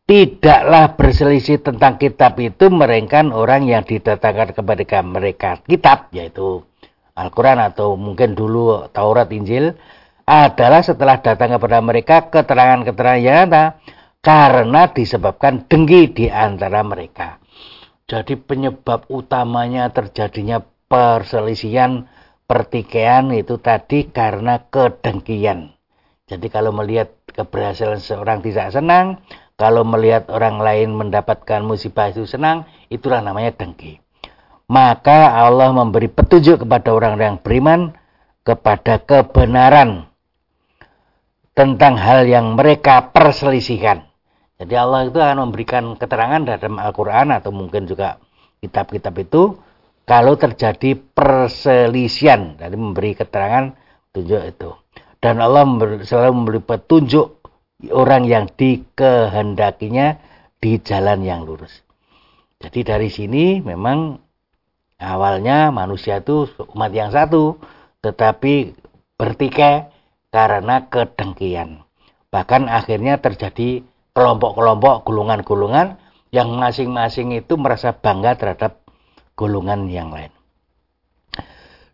Tidaklah 0.03 0.99
berselisih 0.99 1.63
tentang 1.63 1.97
kitab 1.97 2.35
itu 2.43 2.67
merengkan 2.69 3.31
orang 3.31 3.71
yang 3.71 3.87
didatangkan 3.87 4.51
kepada 4.59 5.01
mereka 5.07 5.63
kitab 5.63 6.11
yaitu 6.11 6.67
Al-Quran 7.15 7.63
atau 7.63 7.95
mungkin 7.95 8.35
dulu 8.35 8.91
Taurat 8.91 9.31
Injil 9.31 9.79
adalah 10.27 10.83
setelah 10.83 11.23
datang 11.23 11.55
kepada 11.55 11.79
mereka 11.79 12.17
keterangan-keterangan 12.33 13.23
yang 13.23 13.39
ada 13.51 13.79
karena 14.23 14.91
disebabkan 14.91 15.71
dengki 15.71 16.15
di 16.15 16.27
antara 16.31 16.83
mereka. 16.83 17.43
Jadi 18.07 18.39
penyebab 18.39 19.07
utamanya 19.11 19.91
terjadinya 19.91 20.63
perselisihan 20.91 22.07
pertikaian 22.53 23.33
itu 23.33 23.57
tadi 23.57 24.13
karena 24.13 24.69
kedengkian. 24.69 25.73
Jadi 26.29 26.53
kalau 26.53 26.69
melihat 26.69 27.09
keberhasilan 27.33 27.97
seorang 27.97 28.45
tidak 28.45 28.77
senang, 28.77 29.25
kalau 29.57 29.89
melihat 29.89 30.29
orang 30.29 30.61
lain 30.61 30.93
mendapatkan 30.93 31.65
musibah 31.65 32.13
itu 32.13 32.29
senang, 32.29 32.69
itulah 32.93 33.25
namanya 33.25 33.57
dengki. 33.57 34.05
Maka 34.69 35.33
Allah 35.33 35.73
memberi 35.73 36.13
petunjuk 36.13 36.69
kepada 36.69 36.93
orang 36.93 37.17
yang 37.17 37.37
beriman 37.41 37.97
kepada 38.45 39.01
kebenaran 39.01 40.13
tentang 41.57 41.97
hal 41.97 42.29
yang 42.29 42.53
mereka 42.53 43.17
perselisihkan. 43.17 44.13
Jadi 44.61 44.77
Allah 44.77 45.09
itu 45.09 45.17
akan 45.17 45.49
memberikan 45.49 45.97
keterangan 45.97 46.45
dalam 46.45 46.77
Al-Quran 46.77 47.33
atau 47.33 47.49
mungkin 47.49 47.89
juga 47.89 48.21
kitab-kitab 48.61 49.17
itu 49.25 49.57
kalau 50.05 50.35
terjadi 50.35 50.99
perselisihan 50.99 52.59
dari 52.59 52.75
memberi 52.75 53.15
keterangan 53.15 53.75
tunjuk 54.11 54.43
itu 54.45 54.71
dan 55.23 55.39
Allah 55.39 55.63
selalu 56.03 56.33
memberi 56.35 56.61
petunjuk 56.61 57.43
orang 57.95 58.27
yang 58.27 58.51
dikehendakinya 58.51 60.19
di 60.59 60.79
jalan 60.83 61.23
yang 61.23 61.43
lurus. 61.43 61.83
Jadi 62.63 62.87
dari 62.87 63.11
sini 63.11 63.59
memang 63.59 64.19
awalnya 64.99 65.75
manusia 65.75 66.23
itu 66.23 66.47
umat 66.75 66.95
yang 66.95 67.11
satu, 67.11 67.59
tetapi 68.03 68.75
bertikai 69.19 69.91
karena 70.31 70.87
kedengkian. 70.87 71.83
Bahkan 72.31 72.71
akhirnya 72.71 73.19
terjadi 73.19 73.83
kelompok-kelompok, 74.15 75.07
golongan-golongan 75.07 75.99
yang 76.31 76.55
masing-masing 76.55 77.35
itu 77.35 77.59
merasa 77.59 77.95
bangga 77.95 78.39
terhadap 78.39 78.82
golongan 79.39 79.89
yang 79.89 80.13
lain. 80.13 80.33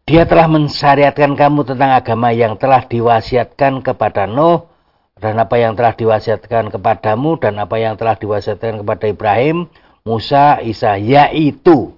Dia 0.08 0.24
telah 0.24 0.48
mensyariatkan 0.48 1.36
kamu 1.36 1.68
tentang 1.68 1.92
agama 1.92 2.32
yang 2.32 2.56
telah 2.56 2.80
diwasiatkan 2.88 3.84
kepada 3.84 4.24
Nuh 4.24 4.64
dan 5.20 5.36
apa 5.36 5.60
yang 5.60 5.76
telah 5.76 5.92
diwasiatkan 5.92 6.72
kepadamu 6.72 7.36
dan 7.36 7.60
apa 7.60 7.76
yang 7.76 7.98
telah 8.00 8.16
diwasiatkan 8.16 8.80
kepada 8.80 9.04
Ibrahim, 9.04 9.68
Musa, 10.08 10.64
Isa, 10.64 10.96
yaitu 10.96 11.92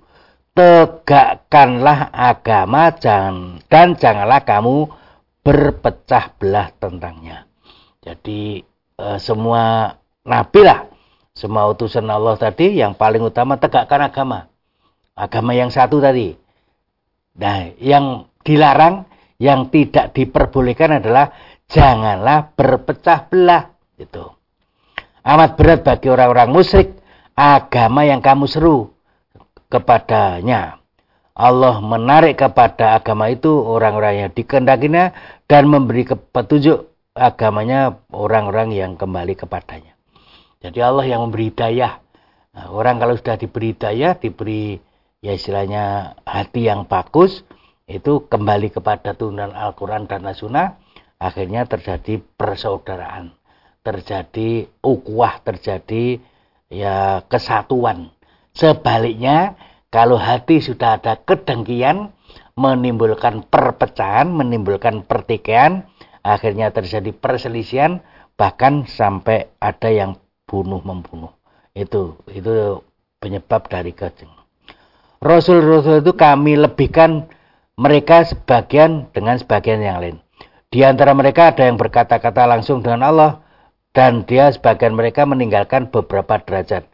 tegakkanlah 0.59 2.11
agama 2.11 2.90
dan, 2.99 3.62
dan 3.70 3.94
janganlah 3.94 4.42
kamu 4.42 4.90
berpecah 5.47 6.35
belah 6.37 6.75
tentangnya. 6.82 7.47
Jadi 8.02 8.64
e, 8.97 9.06
semua 9.20 9.94
nabi 10.26 10.61
lah, 10.66 10.90
semua 11.37 11.68
utusan 11.70 12.04
Allah 12.11 12.37
tadi 12.37 12.80
yang 12.80 12.97
paling 12.97 13.23
utama 13.23 13.54
tegakkan 13.61 14.11
agama. 14.11 14.50
Agama 15.20 15.52
yang 15.52 15.68
satu 15.68 16.00
tadi. 16.00 16.32
Nah, 17.36 17.76
yang 17.76 18.24
dilarang, 18.40 19.04
yang 19.36 19.68
tidak 19.68 20.16
diperbolehkan 20.16 20.96
adalah 21.04 21.28
janganlah 21.68 22.56
berpecah 22.56 23.28
belah. 23.28 23.76
Itu. 24.00 24.32
Amat 25.20 25.60
berat 25.60 25.84
bagi 25.84 26.08
orang-orang 26.08 26.48
musyrik 26.48 26.96
agama 27.36 28.08
yang 28.08 28.24
kamu 28.24 28.48
seru 28.48 28.96
kepadanya. 29.68 30.80
Allah 31.36 31.80
menarik 31.80 32.40
kepada 32.40 32.96
agama 32.96 33.28
itu 33.28 33.48
orang-orang 33.48 34.26
yang 34.26 34.30
dikendakinya 34.32 35.12
dan 35.44 35.68
memberi 35.68 36.04
petunjuk 36.08 36.88
agamanya 37.12 38.00
orang-orang 38.12 38.72
yang 38.72 38.92
kembali 38.96 39.36
kepadanya. 39.36 39.96
Jadi 40.60 40.78
Allah 40.84 41.04
yang 41.08 41.24
memberi 41.24 41.48
hidayah. 41.48 42.00
Nah, 42.50 42.66
orang 42.72 43.00
kalau 43.00 43.14
sudah 43.16 43.40
diberi 43.40 43.72
hidayah, 43.72 44.20
diberi 44.20 44.76
ya 45.20 45.36
istilahnya 45.36 46.16
hati 46.24 46.68
yang 46.68 46.88
bagus, 46.88 47.44
itu 47.84 48.24
kembali 48.28 48.72
kepada 48.72 49.12
turunan 49.16 49.52
Al-Quran 49.52 50.08
dan 50.08 50.24
As-Sunnah, 50.24 50.80
akhirnya 51.20 51.68
terjadi 51.68 52.24
persaudaraan, 52.38 53.36
terjadi 53.84 54.68
ukuah, 54.80 55.44
terjadi 55.44 56.20
ya 56.72 57.24
kesatuan. 57.28 58.12
Sebaliknya, 58.56 59.54
kalau 59.90 60.16
hati 60.16 60.62
sudah 60.62 61.02
ada 61.02 61.18
kedengkian, 61.18 62.14
menimbulkan 62.54 63.44
perpecahan, 63.46 64.30
menimbulkan 64.30 65.02
pertikaian, 65.02 65.86
akhirnya 66.22 66.70
terjadi 66.70 67.10
perselisihan, 67.10 68.00
bahkan 68.38 68.88
sampai 68.88 69.50
ada 69.60 69.90
yang 69.90 70.16
bunuh-membunuh. 70.48 71.34
Itu 71.76 72.18
itu 72.30 72.82
penyebab 73.20 73.68
dari 73.68 73.92
kejeng. 73.92 74.39
Rasul-rasul 75.20 76.00
itu 76.00 76.16
kami 76.16 76.56
lebihkan 76.56 77.28
mereka 77.76 78.24
sebagian 78.24 79.12
dengan 79.12 79.36
sebagian 79.36 79.80
yang 79.84 80.00
lain. 80.00 80.16
Di 80.72 80.80
antara 80.84 81.12
mereka 81.12 81.52
ada 81.52 81.68
yang 81.68 81.76
berkata-kata 81.76 82.48
langsung 82.48 82.80
dengan 82.80 83.04
Allah 83.04 83.30
dan 83.92 84.24
dia 84.24 84.48
sebagian 84.48 84.96
mereka 84.96 85.28
meninggalkan 85.28 85.92
beberapa 85.92 86.40
derajat 86.40 86.88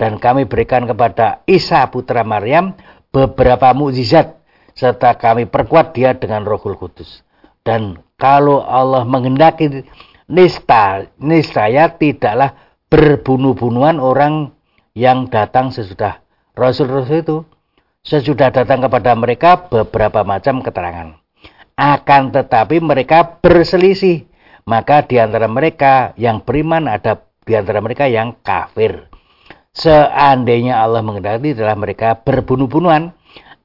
dan 0.00 0.16
kami 0.16 0.48
berikan 0.48 0.88
kepada 0.88 1.44
Isa 1.44 1.84
putra 1.92 2.24
Maryam 2.24 2.72
beberapa 3.12 3.76
mukjizat 3.76 4.40
serta 4.72 5.20
kami 5.20 5.44
perkuat 5.44 5.92
dia 5.92 6.16
dengan 6.16 6.48
Rohul 6.48 6.80
Kudus. 6.80 7.20
Dan 7.60 8.00
kalau 8.16 8.64
Allah 8.64 9.04
menghendaki 9.04 9.84
nista, 10.24 11.04
niscaya 11.20 11.92
tidaklah 11.92 12.56
berbunuh-bunuhan 12.88 14.00
orang 14.00 14.56
yang 14.96 15.28
datang 15.28 15.68
sesudah 15.68 16.24
Rasul-Rasul 16.56 17.20
itu. 17.20 17.38
Sesudah 18.00 18.48
datang 18.50 18.84
kepada 18.84 19.12
mereka 19.14 19.68
beberapa 19.68 20.24
macam 20.24 20.64
keterangan. 20.64 21.20
Akan 21.76 22.32
tetapi 22.32 22.80
mereka 22.80 23.40
berselisih. 23.40 24.28
Maka 24.68 25.02
di 25.04 25.16
antara 25.16 25.48
mereka 25.48 26.12
yang 26.20 26.44
beriman 26.44 26.86
ada 26.86 27.24
di 27.42 27.56
antara 27.56 27.80
mereka 27.80 28.06
yang 28.06 28.36
kafir 28.44 29.10
Seandainya 29.70 30.82
Allah 30.82 30.98
mengendaki 31.00 31.54
adalah 31.54 31.78
mereka 31.78 32.18
berbunuh-bunuhan, 32.18 33.14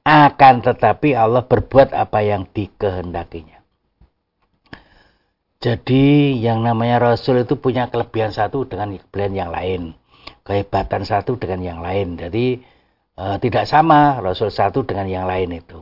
akan 0.06 0.54
tetapi 0.62 1.18
Allah 1.18 1.42
berbuat 1.42 1.90
apa 1.90 2.22
yang 2.22 2.46
dikehendakinya. 2.46 3.58
Jadi 5.58 6.38
yang 6.38 6.62
namanya 6.62 7.10
Rasul 7.10 7.42
itu 7.42 7.58
punya 7.58 7.90
kelebihan 7.90 8.30
satu 8.30 8.70
dengan 8.70 8.94
kelebihan 8.94 9.34
yang 9.34 9.50
lain. 9.50 9.82
Kehebatan 10.46 11.02
satu 11.02 11.34
dengan 11.42 11.58
yang 11.64 11.80
lain. 11.82 12.14
Jadi 12.14 12.62
e, 13.16 13.24
tidak 13.42 13.64
sama 13.64 14.20
Rasul 14.20 14.52
satu 14.52 14.84
dengan 14.84 15.08
yang 15.08 15.26
lain 15.26 15.56
itu. 15.56 15.80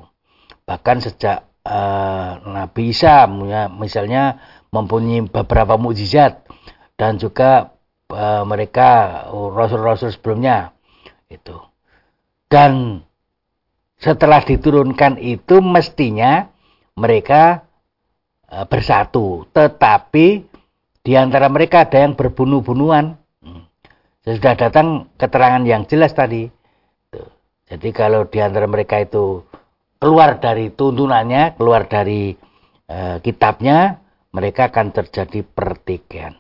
Bahkan 0.65 0.97
sejak 1.03 1.45
e, 1.67 1.79
Nabi 2.49 2.95
Isa 2.95 3.27
misalnya 3.75 4.39
mempunyai 4.75 5.27
beberapa 5.31 5.79
mukjizat 5.79 6.43
dan 6.99 7.19
juga 7.19 7.75
uh, 8.11 8.43
mereka 8.43 9.23
rasul-rasul 9.31 10.11
sebelumnya 10.15 10.75
itu. 11.31 11.55
Dan 12.51 13.03
setelah 13.99 14.43
diturunkan 14.43 15.19
itu 15.19 15.59
mestinya 15.63 16.51
mereka 16.95 17.67
bersatu, 18.71 19.51
tetapi 19.51 20.47
di 21.03 21.13
antara 21.19 21.51
mereka 21.51 21.83
ada 21.83 22.07
yang 22.07 22.15
berbunuh-bunuhan. 22.15 23.19
Hmm. 23.43 23.67
Sudah 24.23 24.55
datang 24.55 25.11
keterangan 25.19 25.67
yang 25.67 25.83
jelas 25.91 26.15
tadi. 26.15 26.47
Jadi 27.65 27.89
kalau 27.97 28.29
di 28.29 28.39
antara 28.45 28.69
mereka 28.69 29.01
itu 29.01 29.41
keluar 29.97 30.37
dari 30.37 30.69
tuntunannya, 30.69 31.57
keluar 31.57 31.89
dari 31.89 32.37
uh, 32.93 33.17
kitabnya, 33.25 34.05
mereka 34.37 34.69
akan 34.69 34.93
terjadi 34.93 35.41
pertikaian. 35.47 36.37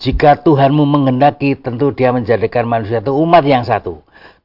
Jika 0.00 0.42
Tuhanmu 0.42 0.84
menghendaki, 0.84 1.56
tentu 1.60 1.94
dia 1.94 2.10
menjadikan 2.10 2.66
manusia 2.66 3.00
itu 3.00 3.14
umat 3.14 3.44
yang 3.46 3.62
satu. 3.62 4.02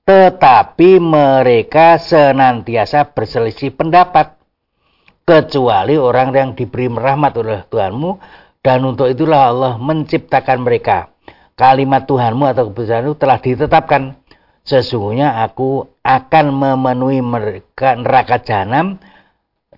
Tetapi 0.07 0.97
mereka 0.97 2.01
senantiasa 2.01 3.13
berselisih 3.13 3.75
pendapat. 3.75 4.39
Kecuali 5.27 5.93
orang 5.93 6.33
yang 6.33 6.49
diberi 6.57 6.89
rahmat 6.89 7.37
oleh 7.37 7.61
Tuhanmu. 7.69 8.17
Dan 8.59 8.81
untuk 8.83 9.07
itulah 9.07 9.53
Allah 9.53 9.73
menciptakan 9.77 10.65
mereka. 10.65 11.13
Kalimat 11.53 12.09
Tuhanmu 12.09 12.49
atau 12.49 12.73
kebesaran 12.73 13.11
itu 13.11 13.15
telah 13.19 13.37
ditetapkan. 13.37 14.17
Sesungguhnya 14.69 15.41
aku 15.41 15.89
akan 16.05 16.45
memenuhi 16.53 17.25
mereka 17.25 17.97
neraka 17.97 18.37
jahanam 18.37 19.01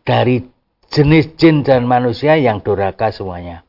dari 0.04 0.44
jenis 0.92 1.32
jin 1.40 1.64
dan 1.64 1.88
manusia 1.88 2.36
yang 2.36 2.60
duraka 2.60 3.08
semuanya. 3.16 3.64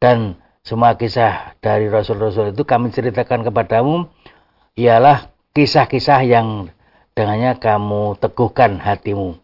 Dan 0.00 0.40
semua 0.64 0.96
kisah 0.96 1.60
dari 1.60 1.92
Rasul-Rasul 1.92 2.56
itu 2.56 2.64
kami 2.64 2.88
ceritakan 2.88 3.44
kepadamu 3.44 4.08
ialah 4.80 5.28
kisah-kisah 5.52 6.24
yang 6.24 6.72
dengannya 7.12 7.60
kamu 7.60 8.16
teguhkan 8.16 8.80
hatimu. 8.80 9.36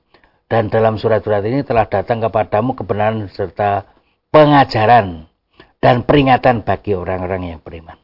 Dan 0.48 0.72
dalam 0.72 0.96
surat-surat 0.96 1.44
ini 1.44 1.60
telah 1.60 1.92
datang 1.92 2.24
kepadamu 2.24 2.72
kebenaran 2.72 3.28
serta 3.28 3.84
pengajaran 4.32 5.28
dan 5.76 6.08
peringatan 6.08 6.64
bagi 6.64 6.96
orang-orang 6.96 7.52
yang 7.52 7.60
beriman. 7.60 8.00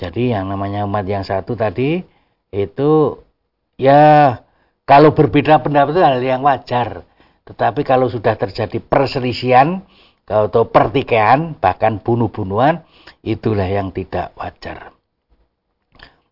Jadi 0.00 0.32
yang 0.32 0.48
namanya 0.48 0.88
umat 0.88 1.04
yang 1.04 1.24
satu 1.24 1.52
tadi 1.52 2.00
itu 2.50 3.22
ya 3.78 4.36
kalau 4.86 5.14
berbeda 5.14 5.62
pendapat 5.62 5.94
itu 5.94 6.02
hal 6.02 6.18
yang 6.18 6.42
wajar. 6.42 7.06
Tetapi 7.46 7.82
kalau 7.82 8.06
sudah 8.06 8.38
terjadi 8.38 8.78
perselisihan 8.78 9.82
atau 10.30 10.70
pertikaian 10.70 11.58
bahkan 11.58 11.98
bunuh-bunuhan 11.98 12.86
itulah 13.26 13.66
yang 13.66 13.90
tidak 13.90 14.30
wajar. 14.38 14.94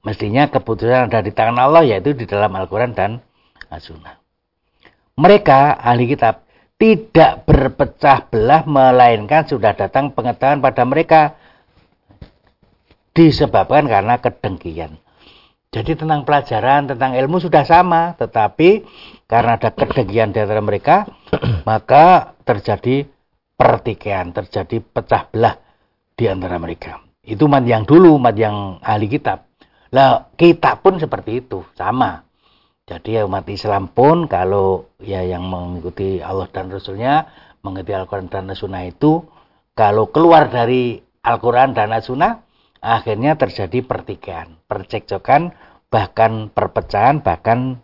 Mestinya 0.06 0.46
keputusan 0.46 1.10
ada 1.10 1.18
di 1.18 1.34
tangan 1.34 1.58
Allah 1.58 1.82
yaitu 1.82 2.14
di 2.14 2.22
dalam 2.22 2.54
Al-Quran 2.54 2.94
dan 2.94 3.18
As-Sunnah. 3.66 4.22
Mereka 5.18 5.82
ahli 5.82 6.06
kitab 6.14 6.46
tidak 6.78 7.42
berpecah 7.42 8.30
belah 8.30 8.62
melainkan 8.62 9.42
sudah 9.50 9.74
datang 9.74 10.14
pengetahuan 10.14 10.62
pada 10.62 10.86
mereka 10.86 11.34
disebabkan 13.10 13.90
karena 13.90 14.22
kedengkian. 14.22 15.02
Jadi 15.68 16.00
tentang 16.00 16.24
pelajaran, 16.24 16.88
tentang 16.88 17.12
ilmu 17.12 17.44
sudah 17.44 17.60
sama, 17.68 18.16
tetapi 18.16 18.88
karena 19.28 19.60
ada 19.60 19.68
kedengkian 19.68 20.32
di 20.32 20.40
antara 20.40 20.64
mereka, 20.64 21.04
maka 21.68 22.32
terjadi 22.40 23.04
pertikaian, 23.52 24.32
terjadi 24.32 24.80
pecah 24.80 25.28
belah 25.28 25.60
di 26.16 26.24
antara 26.24 26.56
mereka. 26.56 27.04
itu 27.28 27.44
umat 27.44 27.60
yang 27.68 27.84
dulu, 27.84 28.16
umat 28.16 28.32
yang 28.40 28.80
ahli 28.80 29.04
kitab. 29.04 29.44
Lah 29.92 30.32
kita 30.32 30.80
pun 30.80 30.96
seperti 30.96 31.44
itu, 31.44 31.60
sama. 31.76 32.24
Jadi 32.88 33.20
ya 33.20 33.28
umat 33.28 33.44
Islam 33.52 33.92
pun 33.92 34.24
kalau 34.24 34.96
ya 34.96 35.20
yang 35.20 35.44
mengikuti 35.44 36.24
Allah 36.24 36.48
dan 36.48 36.72
Rasulnya, 36.72 37.28
mengikuti 37.60 37.92
Al-Quran 37.92 38.32
dan 38.32 38.48
Sunnah 38.56 38.88
itu, 38.88 39.28
kalau 39.76 40.08
keluar 40.08 40.48
dari 40.48 41.04
Al-Quran 41.20 41.76
dan 41.76 41.92
Sunnah, 42.00 42.47
akhirnya 42.82 43.34
terjadi 43.38 43.84
pertikaian, 43.84 44.58
percekcokan, 44.66 45.54
bahkan 45.88 46.52
perpecahan, 46.52 47.20
bahkan 47.24 47.80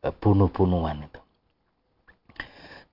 e, 0.00 0.08
bunuh-bunuhan 0.10 1.06
itu. 1.06 1.20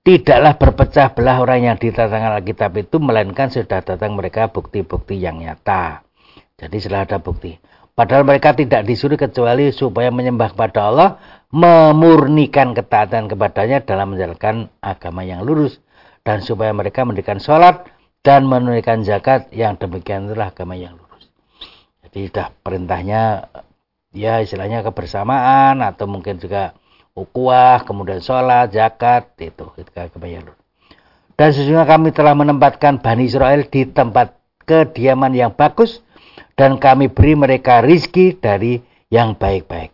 Tidaklah 0.02 0.58
berpecah 0.58 1.14
belah 1.14 1.38
orang 1.38 1.62
yang 1.62 1.76
ditatangkan 1.78 2.42
Alkitab 2.42 2.74
itu, 2.74 2.98
melainkan 2.98 3.54
sudah 3.54 3.86
datang 3.86 4.18
mereka 4.18 4.50
bukti-bukti 4.50 5.14
yang 5.14 5.38
nyata. 5.38 6.02
Jadi 6.58 6.76
sudah 6.82 7.06
ada 7.06 7.22
bukti. 7.22 7.54
Padahal 7.92 8.26
mereka 8.26 8.56
tidak 8.56 8.82
disuruh 8.88 9.20
kecuali 9.20 9.70
supaya 9.70 10.08
menyembah 10.10 10.56
kepada 10.56 10.90
Allah, 10.90 11.08
memurnikan 11.54 12.72
ketaatan 12.72 13.30
kepadanya 13.30 13.84
dalam 13.84 14.16
menjalankan 14.16 14.72
agama 14.82 15.22
yang 15.22 15.44
lurus. 15.46 15.78
Dan 16.22 16.42
supaya 16.42 16.70
mereka 16.70 17.02
mendirikan 17.02 17.42
sholat 17.42 17.86
dan 18.22 18.46
menunaikan 18.46 19.02
zakat 19.02 19.50
yang 19.50 19.74
demikian 19.74 20.30
itulah 20.30 20.54
agama 20.54 20.78
yang 20.78 20.94
lurus. 20.94 21.01
Sudah 22.12 22.52
perintahnya 22.60 23.48
ya 24.12 24.44
istilahnya 24.44 24.84
kebersamaan 24.84 25.80
atau 25.80 26.04
mungkin 26.04 26.36
juga 26.36 26.76
ukuah, 27.16 27.84
kemudian 27.84 28.20
sholat, 28.20 28.72
zakat, 28.72 29.32
itu, 29.40 29.68
itu 29.80 29.90
kebayang. 29.92 30.52
Dan 31.36 31.48
sesungguhnya 31.52 31.88
kami 31.88 32.12
telah 32.12 32.36
menempatkan 32.36 33.00
Bani 33.00 33.28
Israel 33.28 33.64
di 33.64 33.88
tempat 33.88 34.36
kediaman 34.68 35.32
yang 35.32 35.52
bagus, 35.56 36.04
dan 36.56 36.76
kami 36.76 37.08
beri 37.08 37.32
mereka 37.36 37.80
rizki 37.80 38.36
dari 38.36 38.80
yang 39.08 39.36
baik-baik. 39.36 39.92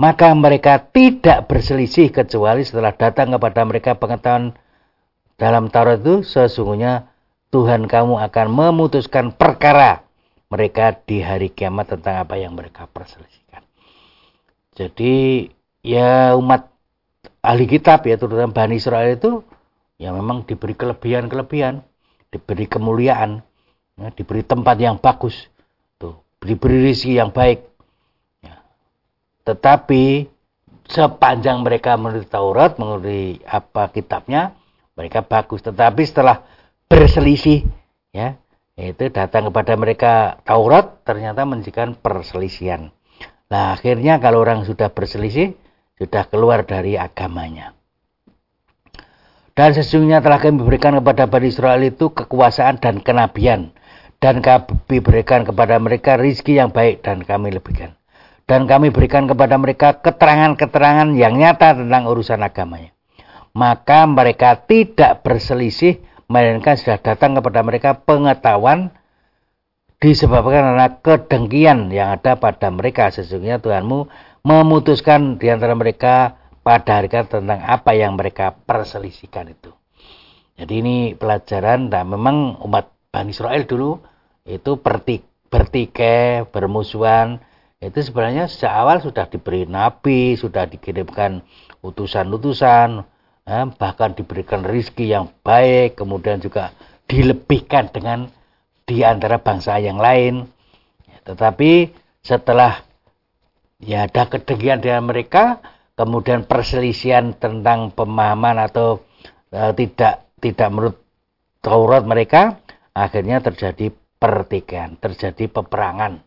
Maka 0.00 0.34
mereka 0.34 0.82
tidak 0.90 1.46
berselisih 1.46 2.10
kecuali 2.10 2.66
setelah 2.66 2.92
datang 2.92 3.30
kepada 3.36 3.62
mereka 3.62 3.94
pengetahuan 3.94 4.56
dalam 5.38 5.70
Taurat 5.70 6.02
itu 6.02 6.26
sesungguhnya 6.26 7.10
Tuhan 7.54 7.86
kamu 7.86 8.18
akan 8.18 8.46
memutuskan 8.50 9.30
perkara 9.34 10.03
mereka 10.54 10.94
di 10.94 11.18
hari 11.18 11.50
kiamat 11.50 11.98
tentang 11.98 12.22
apa 12.22 12.38
yang 12.38 12.54
mereka 12.54 12.86
perselisihkan. 12.86 13.66
Jadi 14.78 15.50
ya 15.82 16.38
umat 16.38 16.70
ahli 17.42 17.66
kitab 17.66 18.06
ya 18.06 18.14
terutama 18.14 18.54
Bani 18.54 18.78
Israel 18.78 19.18
itu 19.18 19.42
ya 19.98 20.14
memang 20.14 20.46
diberi 20.46 20.78
kelebihan-kelebihan, 20.78 21.82
diberi 22.30 22.70
kemuliaan, 22.70 23.42
ya, 23.98 24.14
diberi 24.14 24.46
tempat 24.46 24.78
yang 24.78 25.02
bagus, 25.02 25.50
tuh, 25.98 26.22
diberi 26.38 26.86
rezeki 26.86 27.18
yang 27.18 27.34
baik. 27.34 27.66
Ya. 28.38 28.62
Tetapi 29.42 30.30
sepanjang 30.86 31.66
mereka 31.66 31.98
menurut 31.98 32.30
Taurat, 32.30 32.78
menurut 32.78 33.42
apa 33.46 33.90
kitabnya, 33.90 34.54
mereka 34.94 35.26
bagus. 35.26 35.62
Tetapi 35.66 36.02
setelah 36.06 36.46
berselisih, 36.86 37.66
ya, 38.14 38.38
itu 38.74 39.06
datang 39.14 39.54
kepada 39.54 39.78
mereka 39.78 40.42
Taurat, 40.42 41.06
ternyata 41.06 41.46
menunjukkan 41.46 42.02
perselisihan. 42.02 42.90
Nah, 43.46 43.78
akhirnya 43.78 44.18
kalau 44.18 44.42
orang 44.42 44.66
sudah 44.66 44.90
berselisih, 44.90 45.54
sudah 45.94 46.26
keluar 46.26 46.66
dari 46.66 46.98
agamanya. 46.98 47.78
Dan 49.54 49.70
sesungguhnya 49.70 50.18
telah 50.18 50.42
kami 50.42 50.66
berikan 50.66 50.98
kepada 50.98 51.30
Bani 51.30 51.46
Israel 51.46 51.78
itu 51.86 52.10
kekuasaan 52.10 52.82
dan 52.82 52.98
kenabian. 52.98 53.70
Dan 54.18 54.42
kami 54.42 54.98
berikan 54.98 55.46
kepada 55.46 55.78
mereka 55.78 56.18
rizki 56.18 56.58
yang 56.58 56.74
baik 56.74 57.06
dan 57.06 57.22
kami 57.22 57.54
lebihkan. 57.54 57.94
Dan 58.50 58.66
kami 58.66 58.90
berikan 58.90 59.30
kepada 59.30 59.54
mereka 59.54 60.02
keterangan-keterangan 60.02 61.14
yang 61.14 61.38
nyata 61.38 61.78
tentang 61.78 62.10
urusan 62.10 62.42
agamanya. 62.42 62.90
Maka 63.54 64.10
mereka 64.10 64.58
tidak 64.66 65.22
berselisih, 65.22 66.02
melainkan 66.28 66.76
sudah 66.78 66.98
datang 67.00 67.36
kepada 67.36 67.60
mereka 67.60 67.90
pengetahuan 68.00 68.92
disebabkan 70.02 70.74
karena 70.74 70.88
kedengkian 71.00 71.88
yang 71.88 72.12
ada 72.16 72.36
pada 72.36 72.68
mereka. 72.68 73.08
Sesungguhnya 73.08 73.60
Tuhanmu 73.60 74.08
memutuskan 74.44 75.40
di 75.40 75.48
antara 75.48 75.72
mereka 75.72 76.36
pada 76.64 77.00
hari 77.00 77.08
tentang 77.08 77.60
apa 77.60 77.92
yang 77.96 78.16
mereka 78.16 78.52
perselisihkan 78.52 79.52
itu. 79.52 79.72
Jadi 80.54 80.74
ini 80.80 80.96
pelajaran 81.18 81.90
dan 81.90 82.08
memang 82.08 82.60
umat 82.62 82.94
Bani 83.10 83.30
Israel 83.30 83.62
dulu 83.66 84.02
itu 84.44 84.76
bertik, 84.76 85.24
bertikai, 85.48 86.46
bermusuhan. 86.50 87.40
Itu 87.80 88.00
sebenarnya 88.00 88.48
sejak 88.48 88.72
awal 88.72 89.00
sudah 89.04 89.28
diberi 89.28 89.68
nabi, 89.68 90.36
sudah 90.40 90.64
dikirimkan 90.64 91.44
utusan-utusan, 91.84 93.04
bahkan 93.46 94.16
diberikan 94.16 94.64
rizki 94.64 95.12
yang 95.12 95.28
baik, 95.44 96.00
kemudian 96.00 96.40
juga 96.40 96.72
dilebihkan 97.04 97.92
dengan 97.92 98.32
di 98.88 99.04
antara 99.04 99.40
bangsa 99.40 99.76
yang 99.80 100.00
lain. 100.00 100.48
Tetapi 101.24 101.92
setelah 102.24 102.80
ya 103.84 104.08
ada 104.08 104.24
kedegian 104.32 104.80
dengan 104.80 105.04
mereka 105.04 105.60
kemudian 105.94 106.48
perselisihan 106.48 107.36
tentang 107.36 107.92
pemahaman 107.92 108.64
atau 108.64 109.04
uh, 109.52 109.72
tidak 109.76 110.24
tidak 110.40 110.68
menurut 110.72 110.96
Taurat 111.64 112.04
mereka 112.04 112.60
akhirnya 112.92 113.40
terjadi 113.40 113.92
pertikaian 114.20 114.96
terjadi 114.96 115.48
peperangan 115.48 116.20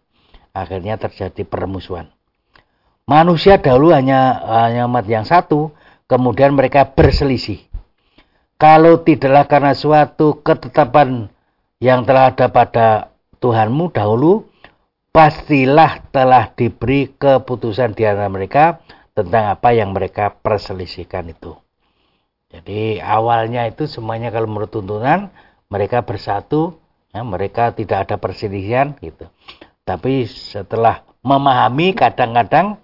akhirnya 0.54 0.98
terjadi 1.02 1.46
permusuhan 1.46 2.10
manusia 3.10 3.62
dahulu 3.62 3.94
hanya 3.94 4.42
hanya 4.66 4.90
umat 4.90 5.06
yang 5.06 5.26
satu 5.26 5.74
kemudian 6.08 6.56
mereka 6.56 6.88
berselisih 6.96 7.62
kalau 8.58 9.06
tidaklah 9.06 9.46
karena 9.46 9.74
suatu 9.78 10.42
ketetapan 10.42 11.30
yang 11.78 12.02
telah 12.10 12.34
ada 12.34 12.50
pada 12.50 12.88
Tuhanmu 13.38 13.94
dahulu 13.94 14.50
pastilah 15.14 16.02
telah 16.10 16.50
diberi 16.54 17.14
keputusan 17.14 17.94
di 17.94 18.10
antara 18.10 18.30
mereka 18.34 18.82
tentang 19.14 19.54
apa 19.54 19.74
yang 19.74 19.94
mereka 19.94 20.30
perselisihkan 20.30 21.34
itu. 21.34 21.58
Jadi 22.54 23.02
awalnya 23.02 23.66
itu 23.66 23.86
semuanya 23.86 24.34
kalau 24.34 24.50
menurut 24.50 24.74
tuntunan 24.74 25.34
mereka 25.68 26.06
bersatu, 26.06 26.78
ya, 27.14 27.22
mereka 27.22 27.74
tidak 27.74 28.08
ada 28.08 28.16
perselisihan 28.22 28.94
gitu. 29.02 29.26
Tapi 29.84 30.26
setelah 30.30 31.02
memahami 31.22 31.98
kadang-kadang 31.98 32.82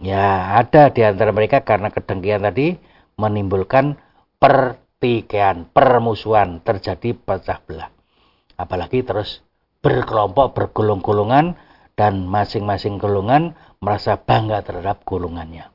ya 0.00 0.56
ada 0.56 0.88
di 0.90 1.04
antara 1.04 1.30
mereka 1.30 1.62
karena 1.62 1.92
kedengkian 1.92 2.42
tadi 2.42 2.74
menimbulkan 3.20 4.00
pertikaian, 4.40 5.68
permusuhan, 5.68 6.64
terjadi 6.64 7.12
pecah 7.12 7.60
belah. 7.68 7.92
Apalagi 8.56 9.04
terus 9.04 9.44
berkelompok, 9.84 10.56
bergolong-golongan, 10.56 11.56
dan 12.00 12.24
masing-masing 12.24 12.96
golongan 12.96 13.52
merasa 13.84 14.16
bangga 14.16 14.64
terhadap 14.64 15.04
golongannya. 15.04 15.68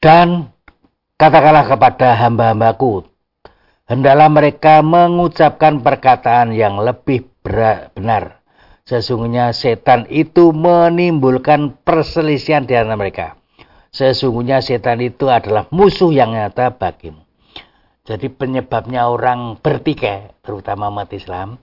Dan 0.00 0.52
katakanlah 1.16 1.64
kepada 1.64 2.12
hamba-hambaku, 2.20 3.08
hendaklah 3.88 4.28
mereka 4.28 4.84
mengucapkan 4.84 5.80
perkataan 5.80 6.52
yang 6.52 6.76
lebih 6.76 7.24
benar. 7.40 8.43
Sesungguhnya 8.84 9.56
setan 9.56 10.04
itu 10.12 10.52
menimbulkan 10.52 11.80
perselisihan 11.88 12.68
di 12.68 12.76
antara 12.76 13.00
mereka. 13.00 13.26
Sesungguhnya 13.88 14.60
setan 14.60 15.00
itu 15.00 15.32
adalah 15.32 15.64
musuh 15.72 16.12
yang 16.12 16.36
nyata 16.36 16.76
bagimu. 16.76 17.24
Jadi 18.04 18.28
penyebabnya 18.28 19.08
orang 19.08 19.56
bertikai, 19.56 20.36
terutama 20.44 20.92
umat 20.92 21.08
Islam, 21.16 21.56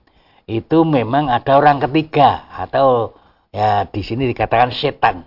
itu 0.50 0.82
memang 0.82 1.30
ada 1.30 1.54
orang 1.54 1.78
ketiga 1.86 2.50
atau 2.50 3.14
ya 3.54 3.86
di 3.86 4.02
sini 4.02 4.26
dikatakan 4.26 4.74
setan. 4.74 5.22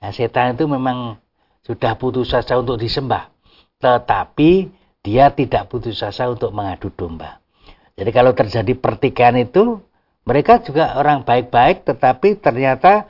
Ya, 0.00 0.08
setan 0.16 0.56
itu 0.56 0.64
memang 0.64 1.20
sudah 1.60 2.00
putus 2.00 2.32
asa 2.32 2.56
untuk 2.56 2.80
disembah, 2.80 3.28
tetapi 3.84 4.72
dia 5.04 5.28
tidak 5.36 5.68
putus 5.68 6.00
asa 6.00 6.32
untuk 6.32 6.48
mengadu 6.56 6.88
domba. 6.88 7.44
Jadi 8.00 8.10
kalau 8.16 8.32
terjadi 8.32 8.72
pertikaian 8.72 9.36
itu, 9.36 9.84
mereka 10.24 10.60
juga 10.64 10.96
orang 10.96 11.22
baik-baik, 11.22 11.84
tetapi 11.84 12.40
ternyata 12.40 13.06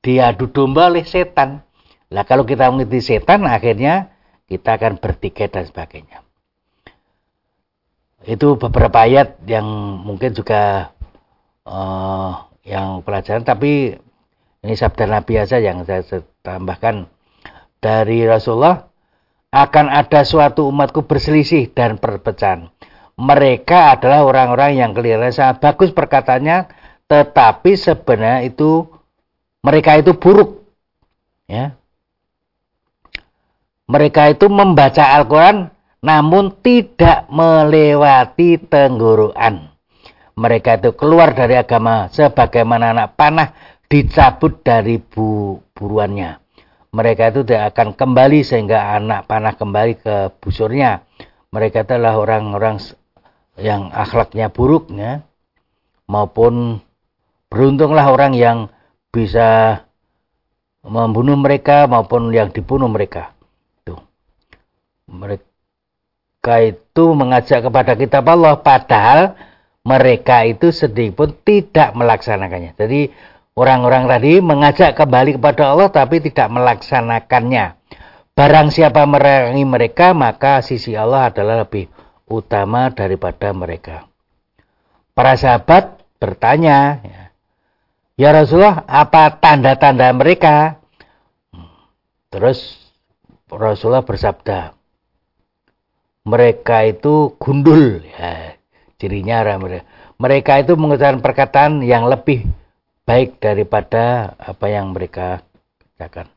diadu 0.00 0.48
domba 0.48 0.88
oleh 0.88 1.04
setan. 1.04 1.60
Nah 2.08 2.24
kalau 2.24 2.48
kita 2.48 2.72
mengikuti 2.72 3.04
setan, 3.04 3.44
akhirnya 3.44 4.12
kita 4.48 4.80
akan 4.80 4.96
bertikai 5.00 5.52
dan 5.52 5.64
sebagainya. 5.68 6.24
Itu 8.24 8.56
beberapa 8.56 9.04
ayat 9.04 9.44
yang 9.44 9.68
mungkin 10.00 10.32
juga 10.32 10.92
uh, 11.68 12.48
yang 12.64 13.04
pelajaran 13.04 13.44
tapi 13.44 14.00
ini 14.64 14.74
sabda 14.74 15.04
Nabi 15.04 15.36
aja 15.36 15.60
yang 15.60 15.84
saya 15.84 16.00
tambahkan 16.40 17.04
dari 17.84 18.24
Rasulullah 18.24 18.88
akan 19.52 19.86
ada 19.92 20.26
suatu 20.26 20.66
umatku 20.66 21.04
berselisih 21.06 21.70
dan 21.70 22.00
perpecahan. 22.00 22.73
Mereka 23.14 23.98
adalah 23.98 24.26
orang-orang 24.26 24.78
yang 24.78 24.90
kelihatannya 24.90 25.34
sangat 25.34 25.56
bagus 25.62 25.90
perkataannya, 25.94 26.66
tetapi 27.06 27.78
sebenarnya 27.78 28.42
itu 28.48 28.90
mereka 29.62 29.96
itu 29.96 30.18
buruk. 30.18 30.66
Ya. 31.46 31.78
Mereka 33.86 34.34
itu 34.34 34.50
membaca 34.50 35.14
Al-Quran 35.14 35.70
namun 36.04 36.52
tidak 36.60 37.24
melewati 37.32 38.60
tenggorokan. 38.60 39.72
Mereka 40.36 40.82
itu 40.82 40.90
keluar 40.92 41.32
dari 41.32 41.56
agama 41.56 42.12
sebagaimana 42.12 42.92
anak 42.92 43.16
panah 43.16 43.56
dicabut 43.88 44.60
dari 44.60 45.00
bu 45.00 45.56
buruannya. 45.72 46.42
Mereka 46.94 47.32
itu 47.32 47.40
tidak 47.46 47.74
akan 47.74 47.96
kembali 47.96 48.44
sehingga 48.44 48.98
anak 48.98 49.30
panah 49.30 49.54
kembali 49.56 49.94
ke 49.98 50.14
busurnya. 50.38 51.06
Mereka 51.54 51.86
adalah 51.86 52.18
orang-orang 52.18 52.82
yang 53.58 53.90
akhlaknya 53.94 54.50
buruk 54.50 54.90
ya. 54.90 55.22
maupun 56.10 56.82
beruntunglah 57.48 58.10
orang 58.10 58.34
yang 58.34 58.58
bisa 59.14 59.80
membunuh 60.84 61.38
mereka 61.38 61.86
maupun 61.88 62.34
yang 62.34 62.52
dibunuh 62.52 62.90
mereka. 62.90 63.32
Tuh. 63.86 64.02
Mereka 65.08 66.54
itu 66.66 67.04
mengajak 67.14 67.64
kepada 67.64 67.96
kitab 67.96 68.26
Allah 68.28 68.60
padahal 68.60 69.38
mereka 69.84 70.44
itu 70.44 70.74
sedih 70.74 71.14
pun 71.14 71.32
tidak 71.46 71.94
melaksanakannya. 71.96 72.76
Jadi 72.76 73.12
orang-orang 73.56 74.10
tadi 74.10 74.42
mengajak 74.42 74.98
kembali 74.98 75.40
kepada 75.40 75.72
Allah 75.72 75.88
tapi 75.88 76.20
tidak 76.20 76.50
melaksanakannya. 76.50 77.80
Barang 78.34 78.74
siapa 78.74 79.06
merangi 79.06 79.62
mereka 79.62 80.10
maka 80.10 80.58
sisi 80.58 80.98
Allah 80.98 81.30
adalah 81.30 81.62
lebih 81.62 81.86
utama 82.42 82.90
daripada 82.90 83.54
mereka. 83.54 84.10
Para 85.14 85.38
sahabat 85.38 86.02
bertanya, 86.18 86.98
ya, 87.06 87.22
ya 88.18 88.28
Rasulullah, 88.34 88.82
apa 88.90 89.38
tanda-tanda 89.38 90.10
mereka? 90.10 90.82
Terus 92.34 92.58
Rasulullah 93.46 94.02
bersabda, 94.02 94.74
mereka 96.26 96.82
itu 96.82 97.38
gundul, 97.38 98.02
ya, 98.02 98.58
cirinya 98.98 99.54
mereka. 99.54 99.86
Mereka 100.18 100.52
itu 100.66 100.72
mengucapkan 100.74 101.22
perkataan 101.22 101.72
yang 101.86 102.10
lebih 102.10 102.50
baik 103.06 103.38
daripada 103.38 104.34
apa 104.34 104.66
yang 104.66 104.90
mereka 104.90 105.46
katakan. 105.94 106.33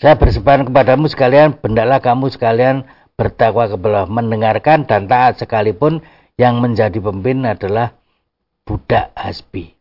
Saya 0.00 0.16
bersepakat 0.16 0.72
kepadamu 0.72 1.12
sekalian, 1.12 1.60
bendalah 1.60 2.00
kamu 2.00 2.32
sekalian 2.32 2.88
bertakwa 3.20 3.68
kepada 3.68 4.08
mendengarkan 4.08 4.88
dan 4.88 5.04
taat 5.04 5.36
sekalipun 5.36 6.00
yang 6.40 6.56
menjadi 6.56 6.96
pemimpin 6.96 7.44
adalah 7.44 7.92
budak 8.64 9.12
hasbi. 9.12 9.76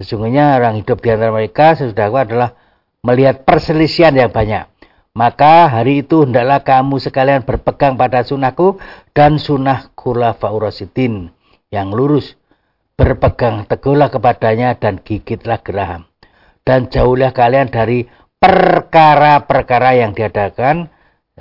Sesungguhnya 0.00 0.56
orang 0.56 0.80
hidup 0.80 1.04
di 1.04 1.12
antara 1.12 1.36
mereka 1.36 1.76
sesudah 1.76 2.08
adalah 2.08 2.56
melihat 3.04 3.44
perselisihan 3.44 4.16
yang 4.16 4.32
banyak. 4.32 4.64
Maka 5.12 5.68
hari 5.68 6.00
itu 6.00 6.24
hendaklah 6.24 6.64
kamu 6.64 6.96
sekalian 6.96 7.44
berpegang 7.44 8.00
pada 8.00 8.24
sunnahku 8.24 8.80
dan 9.12 9.36
sunnah 9.36 9.92
khulafaur 9.92 10.64
rasidin 10.64 11.28
yang 11.68 11.92
lurus. 11.92 12.40
Berpegang 12.96 13.68
teguhlah 13.68 14.08
kepadanya 14.08 14.80
dan 14.80 14.96
gigitlah 14.96 15.60
geraham. 15.60 16.08
Dan 16.64 16.88
jauhlah 16.88 17.36
kalian 17.36 17.68
dari 17.68 18.08
perkara-perkara 18.42 20.02
yang 20.02 20.18
diadakan 20.18 20.90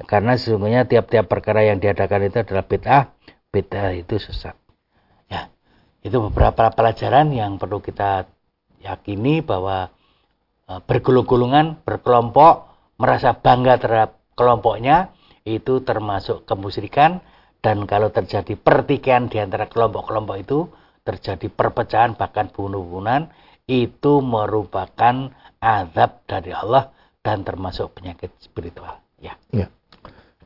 karena 0.05 0.37
sesungguhnya 0.37 0.85
tiap-tiap 0.85 1.25
perkara 1.25 1.65
yang 1.65 1.81
diadakan 1.81 2.29
itu 2.29 2.45
adalah 2.45 2.63
bid'ah 2.69 3.03
bid'ah 3.49 3.97
itu 3.97 4.21
sesat. 4.21 4.53
Ya 5.25 5.49
itu 6.05 6.21
beberapa 6.29 6.69
pelajaran 6.69 7.33
yang 7.33 7.57
perlu 7.57 7.81
kita 7.81 8.29
yakini 8.85 9.41
bahwa 9.41 9.89
e, 10.69 10.77
bergulung-gulungan 10.85 11.81
berkelompok 11.81 12.69
merasa 13.01 13.33
bangga 13.33 13.81
terhadap 13.81 14.21
kelompoknya 14.37 15.09
itu 15.41 15.81
termasuk 15.81 16.45
kemusyrikan 16.45 17.25
dan 17.65 17.89
kalau 17.89 18.13
terjadi 18.13 18.53
pertikaian 18.57 19.25
di 19.25 19.41
antara 19.41 19.65
kelompok-kelompok 19.65 20.37
itu 20.37 20.69
terjadi 21.01 21.49
perpecahan 21.49 22.13
bahkan 22.13 22.53
bunuh-bunuhan 22.53 23.33
itu 23.65 24.21
merupakan 24.21 25.33
azab 25.61 26.25
dari 26.25 26.51
Allah 26.51 26.89
dan 27.21 27.45
termasuk 27.45 27.93
penyakit 27.93 28.33
spiritual. 28.41 28.97
Ya. 29.21 29.37
ya. 29.53 29.69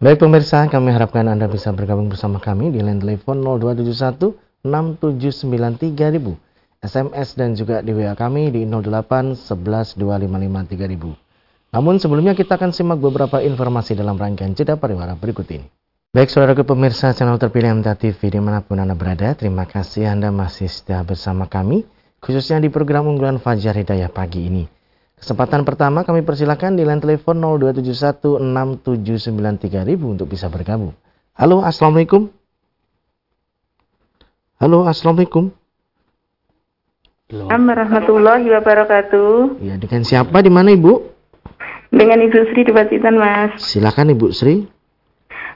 Baik 0.04 0.20
pemirsa, 0.20 0.68
kami 0.68 0.92
harapkan 0.92 1.24
Anda 1.32 1.48
bisa 1.48 1.72
bergabung 1.72 2.12
bersama 2.12 2.44
kami 2.44 2.76
di 2.76 2.84
line 2.84 3.00
telepon 3.00 3.40
0271 3.40 4.36
6793000, 4.66 6.36
SMS 6.82 7.38
dan 7.38 7.54
juga 7.54 7.86
di 7.86 7.94
WA 7.94 8.18
kami 8.18 8.50
di 8.50 8.66
08 8.66 9.38
11 9.38 9.96
255 9.96 10.74
3000. 10.74 11.16
Namun 11.72 11.96
sebelumnya 12.02 12.34
kita 12.34 12.58
akan 12.58 12.74
simak 12.74 13.00
beberapa 13.00 13.40
informasi 13.46 13.94
dalam 13.94 14.18
rangkaian 14.18 14.58
jeda 14.58 14.76
pariwara 14.76 15.14
berikut 15.16 15.46
ini. 15.54 15.68
Baik 16.16 16.32
saudara 16.32 16.56
pemirsa 16.56 17.12
channel 17.12 17.36
terpilih 17.36 17.84
MTA 17.84 18.00
TV 18.00 18.16
di 18.32 18.40
mana 18.40 18.64
pun 18.64 18.80
Anda 18.80 18.96
berada, 18.96 19.36
terima 19.36 19.68
kasih 19.68 20.08
Anda 20.08 20.32
masih 20.32 20.72
setia 20.72 21.04
bersama 21.04 21.52
kami, 21.52 21.84
khususnya 22.24 22.64
di 22.64 22.72
program 22.72 23.12
unggulan 23.12 23.38
Fajar 23.38 23.76
Hidayah 23.76 24.08
pagi 24.08 24.48
ini. 24.48 24.64
Kesempatan 25.16 25.64
pertama 25.64 26.04
kami 26.04 26.22
persilakan 26.22 26.76
di 26.76 26.84
line 26.84 27.00
telepon 27.00 27.40
02716793000 28.44 29.96
untuk 30.04 30.28
bisa 30.28 30.52
bergabung. 30.52 30.92
Halo, 31.36 31.64
Assalamualaikum. 31.64 32.32
Halo, 34.60 34.88
Assalamualaikum. 34.88 35.52
Assalamualaikum 37.26 37.66
warahmatullahi 37.74 38.48
wabarakatuh. 38.54 39.58
Ya, 39.66 39.82
dengan 39.82 40.06
siapa 40.06 40.46
di 40.46 40.54
mana 40.54 40.70
Ibu? 40.78 40.94
Dengan 41.90 42.22
Ibu 42.22 42.38
Sri 42.54 42.62
di 42.62 42.70
Pacitan, 42.70 43.18
Mas. 43.18 43.58
Silakan 43.66 44.14
Ibu 44.14 44.30
Sri. 44.30 44.62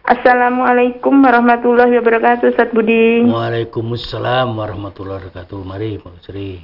Assalamualaikum 0.01 1.13
warahmatullahi 1.21 1.93
wabarakatuh, 2.01 2.57
Ustaz 2.57 2.73
Budi. 2.73 3.21
Waalaikumsalam 3.29 4.49
warahmatullahi 4.49 5.29
wabarakatuh. 5.29 5.61
Mari, 5.61 6.01
Ibu 6.01 6.09
Sri. 6.25 6.57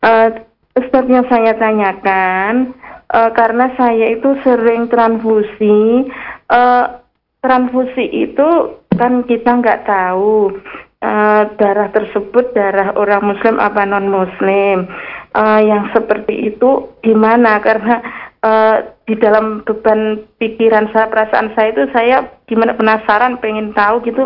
Uh, 0.00 0.49
Ustaz 0.70 1.02
yang 1.10 1.26
saya 1.26 1.58
tanyakan 1.58 2.78
uh, 3.10 3.30
karena 3.34 3.74
saya 3.74 4.14
itu 4.14 4.38
sering 4.46 4.86
transfusi 4.86 6.06
uh, 6.46 7.02
transfusi 7.42 8.06
itu 8.06 8.78
kan 8.94 9.26
kita 9.26 9.50
nggak 9.58 9.82
tahu 9.82 10.54
uh, 11.02 11.42
darah 11.58 11.90
tersebut 11.90 12.54
darah 12.54 12.94
orang 12.94 13.34
muslim 13.34 13.58
apa 13.58 13.82
non 13.82 14.14
muslim 14.14 14.86
uh, 15.34 15.58
yang 15.58 15.90
seperti 15.90 16.54
itu 16.54 16.86
gimana? 17.02 17.58
Karena 17.58 17.98
uh, 18.38 18.94
di 19.10 19.18
dalam 19.18 19.66
beban 19.66 20.22
pikiran 20.38 20.86
saya 20.94 21.10
perasaan 21.10 21.50
saya 21.58 21.74
itu 21.74 21.82
saya 21.90 22.30
gimana 22.46 22.78
penasaran 22.78 23.42
pengen 23.42 23.74
tahu 23.74 24.06
gitu 24.06 24.22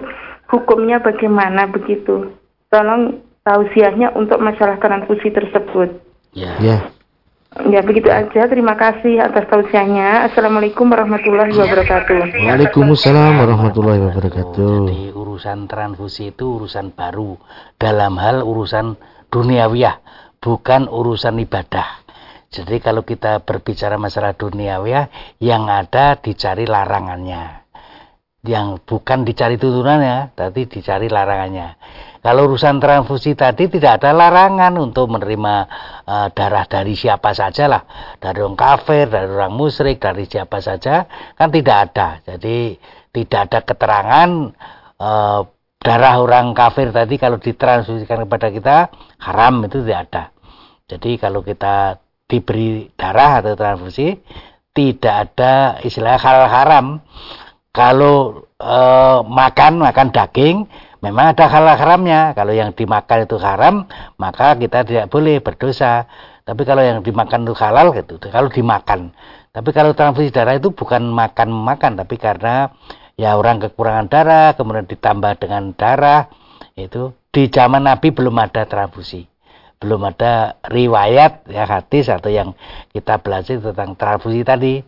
hukumnya 0.52 1.00
bagaimana 1.00 1.72
begitu. 1.72 2.36
Tolong 2.68 3.24
tausiahnya 3.48 4.12
untuk 4.12 4.44
masalah 4.44 4.76
transfusi 4.76 5.32
tersebut 5.32 6.13
Ya. 6.34 6.58
Ya. 6.58 6.76
Ya 7.70 7.80
begitu 7.86 8.10
aja. 8.10 8.50
Terima 8.50 8.74
kasih 8.74 9.22
atas 9.22 9.46
tausiahnya. 9.46 10.26
Assalamualaikum 10.26 10.90
warahmatullahi 10.90 11.54
wabarakatuh. 11.54 12.34
Waalaikumsalam 12.50 13.38
warahmatullahi 13.38 14.02
wabarakatuh. 14.10 14.90
Jadi 14.90 15.14
urusan 15.14 15.70
transfusi 15.70 16.34
itu 16.34 16.58
urusan 16.58 16.90
baru 16.90 17.38
dalam 17.78 18.18
hal 18.18 18.42
urusan 18.42 18.98
duniawiah, 19.30 20.02
bukan 20.42 20.90
urusan 20.90 21.38
ibadah. 21.46 22.02
Jadi 22.50 22.82
kalau 22.82 23.06
kita 23.06 23.46
berbicara 23.46 24.02
masalah 24.02 24.34
duniawiah, 24.34 25.38
yang 25.38 25.70
ada 25.70 26.18
dicari 26.18 26.66
larangannya. 26.66 27.66
Yang 28.42 28.82
bukan 28.82 29.22
dicari 29.22 29.62
tuntunannya, 29.62 30.34
tapi 30.34 30.66
dicari 30.66 31.06
larangannya. 31.06 31.78
Kalau 32.24 32.48
urusan 32.48 32.80
transfusi 32.80 33.36
tadi 33.36 33.68
tidak 33.68 34.00
ada 34.00 34.16
larangan 34.16 34.72
untuk 34.80 35.12
menerima 35.12 35.54
uh, 36.08 36.28
darah 36.32 36.64
dari 36.64 36.96
siapa 36.96 37.36
saja 37.36 37.68
lah, 37.68 37.84
dari 38.16 38.40
orang 38.40 38.56
kafir, 38.56 39.12
dari 39.12 39.28
orang 39.28 39.52
musyrik, 39.52 40.00
dari 40.00 40.24
siapa 40.24 40.56
saja, 40.64 41.04
kan 41.36 41.52
tidak 41.52 41.92
ada. 41.92 42.24
Jadi 42.24 42.80
tidak 43.12 43.40
ada 43.52 43.60
keterangan 43.60 44.30
uh, 44.96 45.40
darah 45.76 46.16
orang 46.16 46.56
kafir 46.56 46.96
tadi 46.96 47.20
kalau 47.20 47.36
ditransfusikan 47.36 48.24
kepada 48.24 48.48
kita 48.48 48.76
haram 49.20 49.60
itu 49.68 49.84
tidak 49.84 50.00
ada. 50.08 50.24
Jadi 50.88 51.20
kalau 51.20 51.44
kita 51.44 52.00
diberi 52.24 52.88
darah 52.96 53.44
atau 53.44 53.52
transfusi 53.52 54.16
tidak 54.72 55.14
ada 55.28 55.76
istilah 55.84 56.16
hal 56.16 56.48
haram. 56.48 57.04
Kalau 57.68 58.48
uh, 58.56 59.20
makan 59.28 59.82
makan 59.84 60.08
daging 60.08 60.64
Memang 61.04 61.36
ada 61.36 61.44
halal 61.52 61.76
haramnya. 61.76 62.32
Kalau 62.32 62.56
yang 62.56 62.72
dimakan 62.72 63.28
itu 63.28 63.36
haram, 63.36 63.84
maka 64.16 64.56
kita 64.56 64.88
tidak 64.88 65.06
boleh 65.12 65.44
berdosa. 65.44 66.08
Tapi 66.48 66.64
kalau 66.64 66.80
yang 66.80 67.04
dimakan 67.04 67.44
itu 67.44 67.54
halal, 67.60 67.92
gitu. 67.92 68.16
Kalau 68.16 68.48
dimakan. 68.48 69.12
Tapi 69.52 69.70
kalau 69.70 69.92
transfusi 69.92 70.32
darah 70.32 70.56
itu 70.56 70.72
bukan 70.72 71.04
makan-makan, 71.12 72.00
tapi 72.00 72.16
karena 72.16 72.72
ya 73.14 73.36
orang 73.36 73.62
kekurangan 73.62 74.08
darah, 74.08 74.48
kemudian 74.56 74.88
ditambah 74.88 75.38
dengan 75.38 75.76
darah, 75.76 76.26
itu 76.74 77.14
di 77.30 77.46
zaman 77.52 77.86
Nabi 77.86 78.10
belum 78.10 78.34
ada 78.40 78.66
transfusi 78.66 79.30
belum 79.84 80.00
ada 80.16 80.56
riwayat 80.64 81.44
ya 81.44 81.68
hadis 81.68 82.08
atau 82.08 82.32
yang 82.32 82.56
kita 82.96 83.20
belajar 83.20 83.60
tentang 83.60 83.92
transfusi 84.00 84.40
tadi 84.40 84.80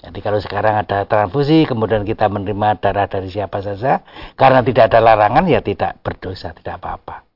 jadi 0.00 0.18
kalau 0.24 0.40
sekarang 0.40 0.80
ada 0.80 1.04
transfusi 1.04 1.68
kemudian 1.68 2.08
kita 2.08 2.32
menerima 2.32 2.80
darah 2.80 3.04
dari 3.04 3.28
siapa 3.28 3.60
saja 3.60 4.00
karena 4.32 4.64
tidak 4.64 4.88
ada 4.88 4.98
larangan 5.04 5.44
ya 5.44 5.60
tidak 5.60 6.00
berdosa 6.00 6.56
tidak 6.56 6.80
apa-apa. 6.80 7.28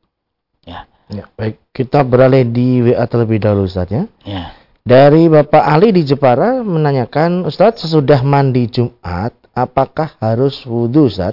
Ya. 0.64 0.88
Ya 1.12 1.28
baik. 1.36 1.60
Kita 1.76 2.00
beralih 2.00 2.48
di 2.48 2.80
WA 2.80 3.04
terlebih 3.04 3.36
dahulu 3.44 3.68
Ustaz 3.68 3.92
ya. 3.92 4.08
Ya. 4.24 4.56
Dari 4.84 5.32
Bapak 5.32 5.64
Ali 5.64 5.96
di 5.96 6.04
Jepara 6.04 6.60
menanyakan, 6.60 7.48
Ustadz 7.48 7.88
sesudah 7.88 8.20
mandi 8.20 8.68
Jumat, 8.68 9.32
apakah 9.56 10.12
harus 10.20 10.60
wudhu 10.68 11.08
Ustaz? 11.08 11.32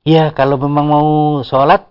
Ya, 0.00 0.32
kalau 0.32 0.56
memang 0.56 0.88
mau 0.88 1.08
sholat, 1.44 1.84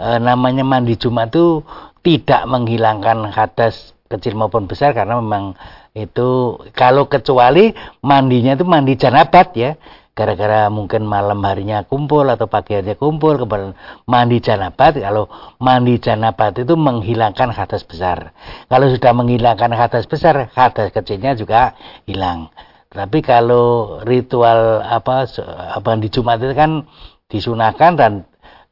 e, 0.00 0.16
namanya 0.16 0.64
mandi 0.64 0.96
Jumat 0.96 1.28
itu 1.28 1.60
tidak 2.00 2.48
menghilangkan 2.48 3.28
hadas 3.36 3.92
kecil 4.08 4.32
maupun 4.32 4.64
besar 4.64 4.96
karena 4.96 5.20
memang 5.20 5.60
itu 5.96 6.60
kalau 6.76 7.08
kecuali 7.08 7.72
mandinya 8.04 8.52
itu 8.52 8.68
mandi 8.68 9.00
janabat 9.00 9.48
ya. 9.56 9.72
Gara-gara 10.16 10.72
mungkin 10.72 11.04
malam 11.04 11.44
harinya 11.44 11.84
kumpul 11.84 12.24
atau 12.32 12.48
pagi 12.48 12.72
harinya 12.72 12.96
kumpul 12.96 13.36
kemudian 13.36 13.76
mandi 14.08 14.40
janabat 14.40 14.96
kalau 14.96 15.28
mandi 15.60 16.00
janabat 16.00 16.56
itu 16.56 16.72
menghilangkan 16.72 17.52
hadas 17.52 17.84
besar. 17.84 18.32
Kalau 18.68 18.88
sudah 18.88 19.12
menghilangkan 19.12 19.76
hadas 19.76 20.08
besar 20.08 20.52
hadas 20.56 20.92
kecilnya 20.92 21.36
juga 21.36 21.76
hilang. 22.08 22.48
Tapi 22.88 23.20
kalau 23.20 24.00
ritual 24.08 24.80
apa 24.80 25.28
apa 25.76 25.90
di 26.00 26.08
Jumat 26.08 26.40
itu 26.40 26.56
kan 26.56 26.88
disunahkan 27.28 27.92
dan 28.00 28.12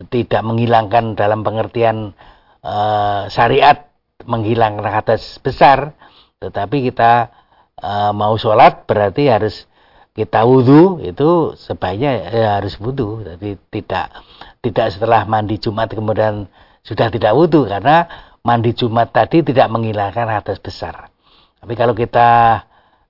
tidak 0.09 0.41
menghilangkan 0.41 1.13
dalam 1.13 1.45
pengertian 1.45 2.17
uh, 2.65 3.29
syariat 3.29 3.93
menghilangkan 4.25 4.89
hadas 4.89 5.37
besar 5.45 5.93
tetapi 6.48 6.90
kita 6.92 7.33
uh, 7.80 8.12
mau 8.12 8.37
sholat 8.37 8.85
berarti 8.85 9.28
harus 9.30 9.64
kita 10.14 10.46
wudhu 10.46 11.02
itu 11.02 11.59
sebaiknya 11.59 12.12
ya 12.30 12.48
harus 12.62 12.78
wudhu 12.78 13.26
jadi 13.26 13.59
tidak 13.74 14.07
tidak 14.62 14.87
setelah 14.94 15.26
mandi 15.26 15.59
Jumat 15.59 15.90
kemudian 15.90 16.46
sudah 16.85 17.11
tidak 17.11 17.35
wudhu 17.35 17.66
karena 17.66 18.07
mandi 18.44 18.76
Jumat 18.76 19.11
tadi 19.11 19.40
tidak 19.40 19.72
menghilangkan 19.72 20.28
hadas 20.28 20.61
besar. 20.61 21.09
Tapi 21.59 21.72
kalau 21.74 21.96
kita 21.96 22.61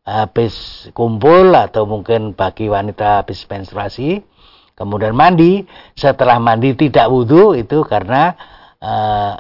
habis 0.07 0.87
kumpul 0.95 1.51
atau 1.57 1.89
mungkin 1.91 2.37
bagi 2.37 2.69
wanita 2.69 3.25
habis 3.25 3.41
menstruasi 3.49 4.21
kemudian 4.77 5.17
mandi 5.17 5.65
setelah 5.97 6.37
mandi 6.37 6.77
tidak 6.77 7.09
wudhu 7.09 7.57
itu 7.57 7.81
karena 7.89 8.37
eh, 8.85 9.33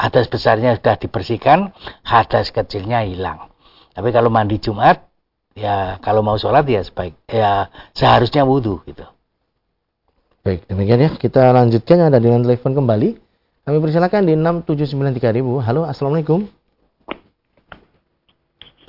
hadas 0.00 0.32
besarnya 0.32 0.80
sudah 0.80 0.96
dibersihkan 0.96 1.76
hadas 2.00 2.48
kecilnya 2.48 3.04
hilang 3.04 3.52
tapi 3.92 4.16
kalau 4.16 4.32
mandi 4.32 4.56
Jumat 4.56 5.10
ya 5.52 6.00
kalau 6.00 6.24
mau 6.24 6.40
sholat 6.40 6.64
ya 6.64 6.80
sebaik 6.80 7.14
ya 7.28 7.68
seharusnya 7.92 8.46
wudhu 8.46 8.80
gitu. 8.86 9.04
Baik, 10.40 10.64
demikian 10.72 11.04
ya. 11.04 11.10
Kita 11.20 11.52
lanjutkan 11.52 12.00
ada 12.00 12.16
dengan 12.16 12.40
telepon 12.40 12.72
kembali. 12.72 13.08
Kami 13.68 13.76
persilakan 13.76 14.24
di 14.24 14.34
6793000. 14.40 15.60
Halo, 15.60 15.84
Assalamualaikum. 15.84 16.48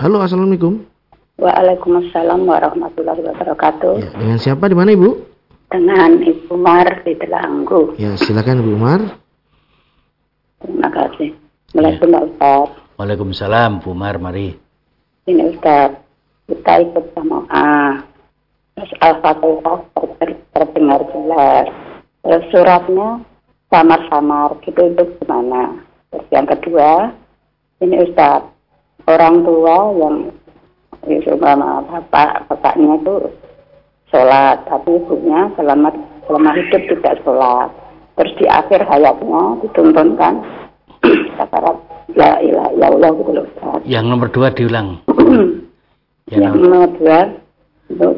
Halo, 0.00 0.24
Assalamualaikum. 0.24 0.80
Waalaikumsalam 1.36 2.48
warahmatullahi 2.48 3.20
wabarakatuh. 3.20 3.94
Ya, 4.00 4.10
dengan 4.16 4.38
siapa 4.40 4.64
di 4.64 4.76
mana 4.76 4.96
Ibu? 4.96 5.10
Dengan 5.68 6.24
Ibu 6.24 6.56
Umar 6.56 7.04
di 7.04 7.12
Telanggu. 7.20 8.00
Ya, 8.00 8.16
silakan 8.16 8.64
Ibu 8.64 8.70
Umar. 8.72 9.00
Terima 10.62 10.88
kasih. 10.88 11.30
Waalaikumsalam 11.74 12.22
ya. 12.22 12.28
Ustaz. 12.30 12.68
Waalaikumsalam, 12.98 13.70
Bu 13.82 13.92
Umar, 13.92 14.16
mari. 14.22 14.54
Ini 15.26 15.54
Ustaz 15.54 16.02
kita 16.50 16.72
ikut 16.84 17.04
sama 17.14 17.46
A 17.48 18.02
terus 18.76 18.92
Al-Fatihah 19.00 19.78
terdengar 20.52 21.00
jelas 21.12 21.66
terus 22.24 22.44
suratnya 22.50 23.08
samar-samar 23.72 24.58
gitu 24.66 24.80
itu 24.90 25.04
gimana 25.22 25.80
terus 26.12 26.26
yang 26.28 26.46
kedua 26.48 27.14
ini 27.80 28.04
Ustaz 28.04 28.44
orang 29.08 29.46
tua 29.46 29.76
yang 29.96 30.16
itu 31.08 31.34
sama 31.40 31.82
bapak 31.88 32.46
bapaknya 32.52 33.00
itu 33.00 33.14
sholat 34.12 34.60
tapi 34.68 34.98
ibunya 34.98 35.48
selama 35.56 35.88
selama 36.28 36.50
hidup 36.58 36.82
tidak 36.90 37.16
sholat 37.24 37.68
terus 38.20 38.32
di 38.36 38.46
akhir 38.50 38.84
hayatnya 38.86 39.42
dituntunkan 39.64 40.44
kata 41.38 41.58
la 42.12 42.30
ilaha 42.42 42.68
illallah 42.76 43.10
gitu 43.16 43.30
loh 43.32 43.44
Ustaz. 43.48 43.80
yang 43.88 44.04
nomor 44.08 44.28
dua 44.28 44.48
diulang 44.52 45.00
Ya, 46.30 46.48
yang 46.48 46.54
nomor 46.64 46.88
dua 46.96 47.18
itu 47.90 48.08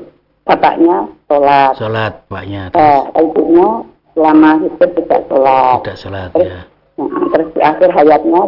bapaknya 0.45 1.09
sholat. 1.27 1.73
Sholat 1.81 2.13
bapaknya. 2.29 2.63
Eh, 2.77 3.03
ibunya 3.19 3.69
selama 4.15 4.51
hidup 4.61 4.91
tidak 4.95 5.21
sholat. 5.27 5.77
Tidak 5.83 5.99
sholat 5.99 6.29
terus, 6.37 6.47
ya. 6.47 6.61
Nah, 6.95 7.11
terus 7.35 7.49
di 7.51 7.61
akhir 7.65 7.91
hayatnya 7.91 8.43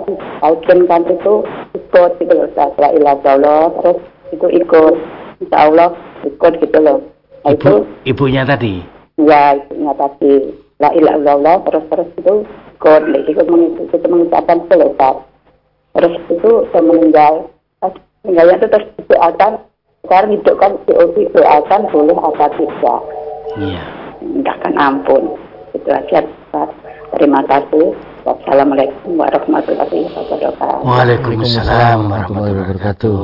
kan 0.87 1.02
itu 1.11 1.35
ikut 1.74 2.11
gitu 2.22 2.33
loh, 2.37 2.46
la 2.79 2.88
ilaha 2.94 3.35
terus 3.83 3.98
itu 4.31 4.46
ikut, 4.55 4.94
insya 5.42 5.59
Allah 5.66 5.90
ikut 6.22 6.52
gitu 6.62 6.79
loh. 6.79 6.98
Nah, 7.42 7.55
Ibu, 7.55 7.59
itu, 7.59 7.72
ibunya 8.07 8.42
tadi? 8.46 8.87
Ya, 9.18 9.59
ibunya 9.59 9.92
tadi. 9.98 10.35
La 10.76 10.92
ilaha 10.92 11.16
illallah 11.16 11.56
terus 11.64 11.84
terus 11.88 12.08
itu 12.20 12.34
ikut, 12.76 13.02
ikut 13.32 13.46
itu 13.90 14.06
mengucapkan 14.08 14.60
selesai. 14.68 15.16
Terus 15.96 16.14
itu 16.28 16.50
sudah 16.68 16.82
meninggal 16.84 17.48
Tinggalnya 18.26 18.58
itu 18.58 18.66
terus 18.66 18.86
didoakan, 18.98 19.52
sekarang 20.02 20.30
hidupkan 20.34 20.70
didoakan 21.14 21.80
boleh 21.94 22.18
apa 22.18 22.46
tidak. 22.58 23.00
Iya. 23.54 23.82
Mintakan 24.18 24.74
ampun. 24.74 25.22
Itu 25.70 25.88
aja. 25.94 26.26
Terima 27.14 27.40
kasih. 27.46 27.94
Wassalamualaikum 28.26 29.14
warahmatullahi 29.14 30.10
wabarakatuh. 30.10 30.82
Waalaikumsalam 30.82 32.10
warahmatullahi 32.10 32.54
wabarakatuh. 32.66 33.18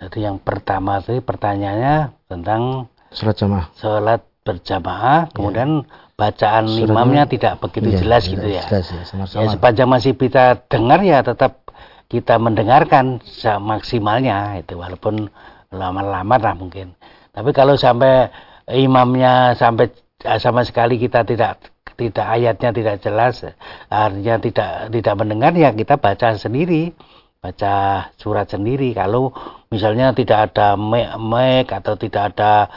Jadi 0.00 0.18
yang 0.24 0.40
pertama 0.40 1.04
tadi 1.04 1.20
pertanyaannya 1.20 2.16
tentang 2.24 2.88
sholat 3.12 3.36
jamaah. 3.36 3.66
Sholat 3.76 4.20
berjamaah, 4.40 5.28
ya. 5.28 5.84
Bacaan 6.16 6.64
Suratnya, 6.64 6.88
imamnya 6.88 7.24
tidak 7.28 7.60
begitu 7.60 7.92
ya, 7.92 7.98
jelas 8.00 8.22
gitu 8.24 8.48
ya. 8.48 8.64
Jelas 8.64 8.88
ya, 8.88 9.02
sama 9.04 9.24
-sama. 9.28 9.40
ya 9.44 9.46
sepanjang 9.52 9.88
masih 9.88 10.12
bisa 10.16 10.56
dengar 10.72 11.04
ya 11.04 11.20
tetap 11.20 11.66
kita 12.08 12.38
mendengarkan 12.40 13.20
maksimalnya 13.60 14.62
itu 14.62 14.78
walaupun 14.78 15.28
lama-lama 15.74 16.38
lah 16.38 16.54
mungkin 16.54 16.94
tapi 17.34 17.50
kalau 17.50 17.74
sampai 17.74 18.30
imamnya 18.70 19.58
sampai 19.58 19.90
sama 20.38 20.62
sekali 20.62 20.96
kita 20.96 21.26
tidak 21.26 21.58
tidak 21.98 22.26
ayatnya 22.26 22.70
tidak 22.70 22.96
jelas 23.02 23.42
artinya 23.90 24.36
tidak 24.38 24.70
tidak 24.94 25.14
mendengar 25.18 25.52
ya 25.58 25.74
kita 25.74 25.98
baca 25.98 26.38
sendiri 26.38 26.94
baca 27.42 28.08
surat 28.16 28.46
sendiri 28.46 28.94
kalau 28.94 29.34
misalnya 29.68 30.14
tidak 30.14 30.52
ada 30.52 30.78
mic 31.18 31.68
atau 31.74 31.98
tidak 31.98 32.34
ada 32.34 32.70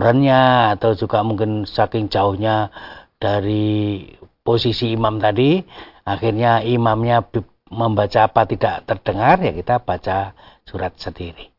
orangnya 0.00 0.72
atau 0.78 0.96
juga 0.96 1.20
mungkin 1.20 1.68
saking 1.68 2.08
jauhnya 2.08 2.72
dari 3.20 4.04
posisi 4.44 4.92
imam 4.92 5.20
tadi 5.20 5.60
akhirnya 6.04 6.64
imamnya 6.64 7.24
membaca 7.72 8.28
apa 8.28 8.44
tidak 8.44 8.84
terdengar 8.84 9.40
ya 9.40 9.52
kita 9.52 9.80
baca 9.82 10.36
surat 10.64 10.94
sendiri. 10.96 11.50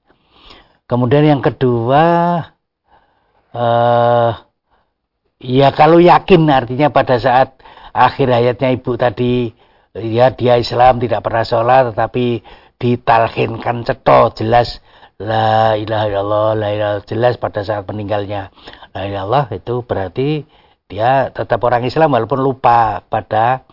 Kemudian 0.86 1.26
yang 1.26 1.42
kedua 1.42 2.04
eh, 3.52 4.32
ya 5.42 5.70
kalau 5.74 5.98
yakin 5.98 6.46
artinya 6.50 6.94
pada 6.94 7.18
saat 7.18 7.58
akhir 7.92 8.28
hayatnya 8.30 8.70
ibu 8.76 8.94
tadi 8.96 9.50
ya 9.96 10.30
dia 10.36 10.60
Islam 10.60 11.00
tidak 11.00 11.24
pernah 11.24 11.44
sholat 11.48 11.84
tetapi 11.96 12.44
ditalkinkan 12.76 13.88
ceto 13.88 14.36
jelas 14.36 14.84
la 15.22 15.80
ilaha 15.80 16.06
illallah 16.12 16.48
la 16.60 16.70
ilaha 16.76 16.96
jelas 17.08 17.40
pada 17.40 17.64
saat 17.64 17.88
meninggalnya. 17.88 18.52
La 18.92 19.08
ilaha 19.08 19.52
itu 19.56 19.84
berarti 19.84 20.44
dia 20.86 21.34
tetap 21.34 21.64
orang 21.66 21.88
Islam 21.88 22.14
walaupun 22.14 22.40
lupa 22.44 23.02
pada 23.08 23.66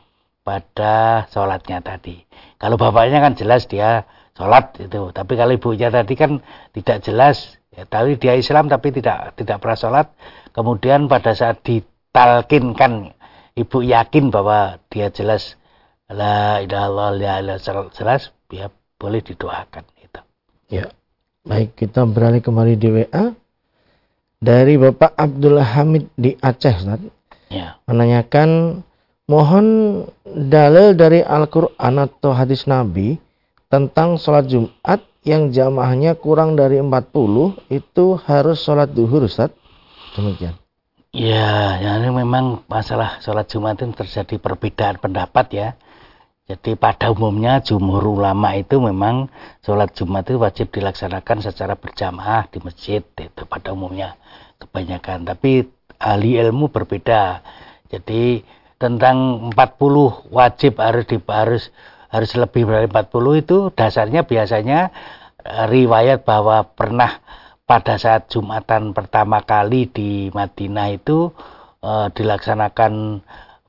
pada 0.43 1.27
sholatnya 1.31 1.83
tadi. 1.83 2.23
Kalau 2.59 2.79
bapaknya 2.79 3.23
kan 3.23 3.35
jelas 3.35 3.67
dia 3.67 4.07
sholat 4.39 4.75
itu, 4.79 5.11
tapi 5.13 5.33
kalau 5.37 5.53
ibunya 5.55 5.93
tadi 5.93 6.15
kan 6.17 6.41
tidak 6.73 7.05
jelas, 7.05 7.59
ya, 7.75 7.85
tapi 7.85 8.17
dia 8.17 8.35
Islam 8.39 8.71
tapi 8.71 8.95
tidak 8.95 9.35
tidak 9.39 9.59
pernah 9.63 9.79
sholat. 9.79 10.07
Kemudian 10.55 11.07
pada 11.07 11.35
saat 11.37 11.63
ditalkinkan, 11.67 13.15
ibu 13.59 13.79
yakin 13.83 14.31
bahwa 14.31 14.79
dia 14.89 15.11
jelas 15.11 15.59
la 16.09 16.63
ilaha 16.65 16.87
illallah 16.89 17.91
jelas, 17.93 18.31
dia 18.51 18.71
boleh 18.99 19.21
didoakan 19.21 19.85
itu. 19.99 20.21
Ya, 20.73 20.89
baik 21.43 21.75
kita 21.75 22.07
beralih 22.07 22.39
kembali 22.39 22.75
di 22.79 22.89
WA 22.91 23.35
dari 24.39 24.79
Bapak 24.79 25.15
Abdullah 25.19 25.67
Hamid 25.79 26.11
di 26.15 26.39
Aceh, 26.39 26.75
Ustaz. 26.83 27.03
Ya. 27.51 27.79
Menanyakan 27.87 28.81
mohon 29.27 29.67
dalil 30.25 30.95
dari 30.95 31.23
Al-Quran 31.23 31.95
atau 31.99 32.31
hadis 32.35 32.67
Nabi 32.67 33.19
tentang 33.71 34.19
sholat 34.19 34.51
Jumat 34.51 35.03
yang 35.23 35.55
jamaahnya 35.55 36.19
kurang 36.19 36.59
dari 36.59 36.83
40 36.83 37.71
itu 37.71 38.19
harus 38.27 38.59
sholat 38.59 38.91
duhur 38.91 39.27
Ustaz? 39.27 39.55
Demikian. 40.15 40.59
Ya, 41.13 41.77
ya 41.77 42.01
ini 42.01 42.09
memang 42.09 42.65
masalah 42.71 43.21
sholat 43.21 43.51
Jumat 43.51 43.77
itu 43.79 43.93
terjadi 43.93 44.41
perbedaan 44.41 44.97
pendapat 44.97 45.47
ya. 45.53 45.69
Jadi 46.43 46.75
pada 46.75 47.15
umumnya 47.15 47.63
jumhur 47.63 48.19
ulama 48.19 48.59
itu 48.59 48.83
memang 48.83 49.31
sholat 49.63 49.95
Jumat 49.95 50.27
itu 50.27 50.43
wajib 50.43 50.75
dilaksanakan 50.75 51.39
secara 51.39 51.79
berjamaah 51.79 52.51
di 52.51 52.59
masjid 52.59 53.01
itu 53.01 53.43
pada 53.47 53.71
umumnya 53.71 54.19
kebanyakan. 54.59 55.23
Tapi 55.23 55.71
ahli 56.03 56.37
ilmu 56.43 56.69
berbeda. 56.75 57.47
Jadi 57.87 58.43
tentang 58.77 59.49
40 59.55 60.35
wajib 60.35 60.83
harus 60.83 61.07
di, 61.07 61.23
harus 61.31 61.71
harus 62.11 62.31
lebih 62.35 62.67
dari 62.67 62.91
40 62.91 63.43
itu 63.43 63.59
dasarnya 63.73 64.27
biasanya 64.27 64.91
eh, 65.47 65.65
riwayat 65.71 66.27
bahwa 66.27 66.67
pernah 66.75 67.23
pada 67.73 67.97
saat 67.97 68.29
Jumatan 68.29 68.93
pertama 68.93 69.41
kali 69.47 69.89
di 69.89 70.29
Madinah 70.35 70.93
itu 70.93 71.33
e, 71.81 72.13
dilaksanakan 72.13 73.25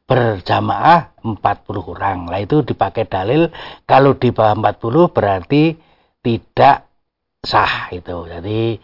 berjamaah 0.05 1.15
40 1.23 1.91
orang. 1.93 2.27
Lah 2.27 2.39
itu 2.43 2.61
dipakai 2.61 3.07
dalil 3.07 3.47
kalau 3.87 4.15
di 4.19 4.29
bawah 4.29 4.55
40 4.59 5.15
berarti 5.15 5.77
tidak 6.23 6.87
sah 7.43 7.91
itu. 7.91 8.27
Jadi 8.27 8.77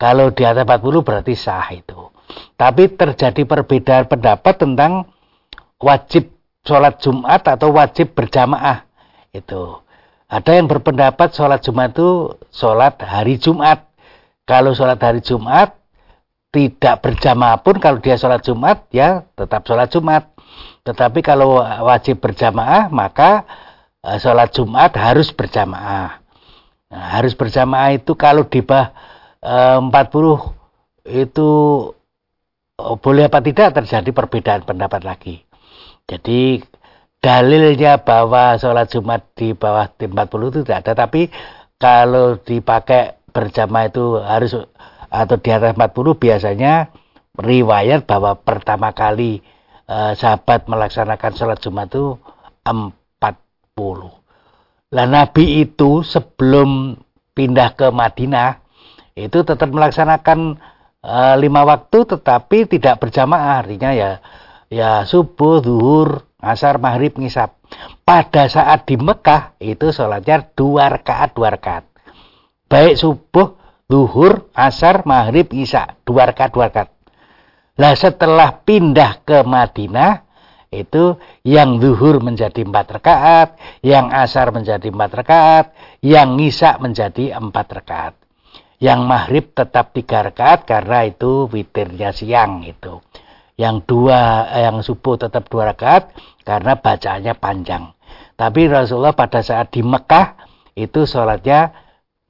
kalau 0.00 0.32
di 0.32 0.42
atas 0.44 0.64
40 0.64 1.06
berarti 1.06 1.34
sah 1.36 1.68
itu. 1.72 2.10
Tapi 2.56 2.90
terjadi 2.96 3.44
perbedaan 3.44 4.08
pendapat 4.08 4.54
tentang 4.56 5.06
wajib 5.78 6.32
sholat 6.64 6.96
Jumat 6.98 7.44
atau 7.44 7.76
wajib 7.76 8.16
berjamaah 8.16 8.88
itu 9.36 9.84
ada 10.24 10.50
yang 10.56 10.66
berpendapat 10.66 11.36
sholat 11.36 11.60
Jumat 11.60 11.92
itu 11.92 12.32
sholat 12.48 12.96
hari 13.04 13.36
Jumat 13.36 13.84
kalau 14.48 14.72
sholat 14.72 14.96
hari 14.96 15.20
Jumat 15.20 15.76
tidak 16.48 17.04
berjamaah 17.04 17.60
pun 17.60 17.76
kalau 17.76 18.00
dia 18.00 18.16
sholat 18.16 18.40
Jumat 18.40 18.88
ya 18.88 19.28
tetap 19.36 19.68
sholat 19.68 19.92
Jumat 19.92 20.32
tetapi 20.84 21.24
kalau 21.24 21.60
wajib 21.60 22.20
berjamaah 22.20 22.92
maka 22.92 23.48
e, 24.04 24.20
sholat 24.20 24.52
Jumat 24.52 24.92
harus 25.00 25.32
berjamaah. 25.32 26.20
Nah, 26.92 27.04
harus 27.16 27.32
berjamaah 27.32 27.96
itu 27.96 28.12
kalau 28.14 28.44
di 28.44 28.60
bawah 28.60 28.92
e, 29.40 29.54
40 29.80 31.24
itu 31.24 31.48
oh, 32.76 32.96
boleh 33.00 33.28
apa 33.28 33.40
tidak 33.40 33.80
terjadi 33.80 34.10
perbedaan 34.12 34.62
pendapat 34.68 35.02
lagi. 35.08 35.40
Jadi 36.04 36.60
dalilnya 37.24 38.04
bahwa 38.04 38.60
sholat 38.60 38.92
Jumat 38.92 39.32
di 39.32 39.56
bawah 39.56 39.88
40 39.88 40.12
itu 40.52 40.58
tidak 40.68 40.78
ada, 40.84 40.92
tapi 41.08 41.32
kalau 41.80 42.36
dipakai 42.36 43.16
berjamaah 43.32 43.88
itu 43.88 44.20
harus 44.20 44.52
atau 45.08 45.36
di 45.38 45.50
atas 45.50 45.72
40 45.72 46.18
biasanya 46.18 46.92
riwayat 47.38 48.06
bahwa 48.06 48.38
pertama 48.38 48.94
kali 48.94 49.42
eh, 49.88 50.12
sahabat 50.16 50.68
melaksanakan 50.68 51.32
sholat 51.36 51.58
Jumat 51.60 51.88
itu 51.92 52.16
40. 52.64 53.34
Lah 54.94 55.06
Nabi 55.10 55.66
itu 55.66 56.06
sebelum 56.06 56.94
pindah 57.34 57.74
ke 57.74 57.90
Madinah 57.90 58.62
itu 59.14 59.42
tetap 59.42 59.68
melaksanakan 59.70 60.58
eh, 61.02 61.34
lima 61.38 61.66
waktu 61.66 61.98
tetapi 62.06 62.70
tidak 62.70 63.02
berjamaah 63.02 63.64
artinya 63.64 63.90
ya 63.92 64.10
ya 64.74 64.90
subuh, 65.06 65.62
zuhur, 65.62 66.26
asar, 66.40 66.82
maghrib, 66.82 67.14
ngisap. 67.16 67.56
Pada 68.04 68.46
saat 68.46 68.86
di 68.86 69.00
Mekah 69.00 69.56
itu 69.58 69.90
sholatnya 69.90 70.44
dua 70.54 70.92
rakaat, 70.92 71.34
dua 71.34 71.48
rakaat. 71.54 71.84
Baik 72.68 72.98
subuh, 72.98 73.56
zuhur, 73.88 74.50
asar, 74.54 75.06
maghrib, 75.08 75.48
isya, 75.54 75.96
dua 76.02 76.30
rakaat, 76.30 76.50
dua 76.52 76.68
rakaat. 76.70 76.90
Lah 77.74 77.94
setelah 77.98 78.62
pindah 78.62 79.26
ke 79.26 79.42
Madinah 79.42 80.22
itu 80.70 81.18
yang 81.46 81.78
zuhur 81.78 82.18
menjadi 82.18 82.66
empat 82.66 82.86
rakaat, 82.98 83.48
yang 83.82 84.10
asar 84.10 84.50
menjadi 84.50 84.90
empat 84.90 85.10
rakaat, 85.22 85.66
yang 86.02 86.38
isya 86.38 86.78
menjadi 86.82 87.38
empat 87.38 87.66
rakaat. 87.82 88.14
Yang 88.82 89.00
maghrib 89.06 89.44
tetap 89.54 89.94
tiga 89.94 90.26
rakaat 90.26 90.66
karena 90.66 91.06
itu 91.06 91.46
witirnya 91.50 92.10
siang 92.10 92.66
itu 92.66 93.00
yang 93.54 93.86
dua 93.86 94.50
eh, 94.50 94.66
yang 94.66 94.82
subuh 94.82 95.14
tetap 95.18 95.46
dua 95.46 95.74
rakaat 95.74 96.10
karena 96.42 96.78
bacaannya 96.78 97.34
panjang. 97.38 97.94
Tapi 98.34 98.66
Rasulullah 98.66 99.14
pada 99.14 99.46
saat 99.46 99.70
di 99.70 99.82
Mekah 99.82 100.34
itu 100.74 101.06
sholatnya 101.06 101.70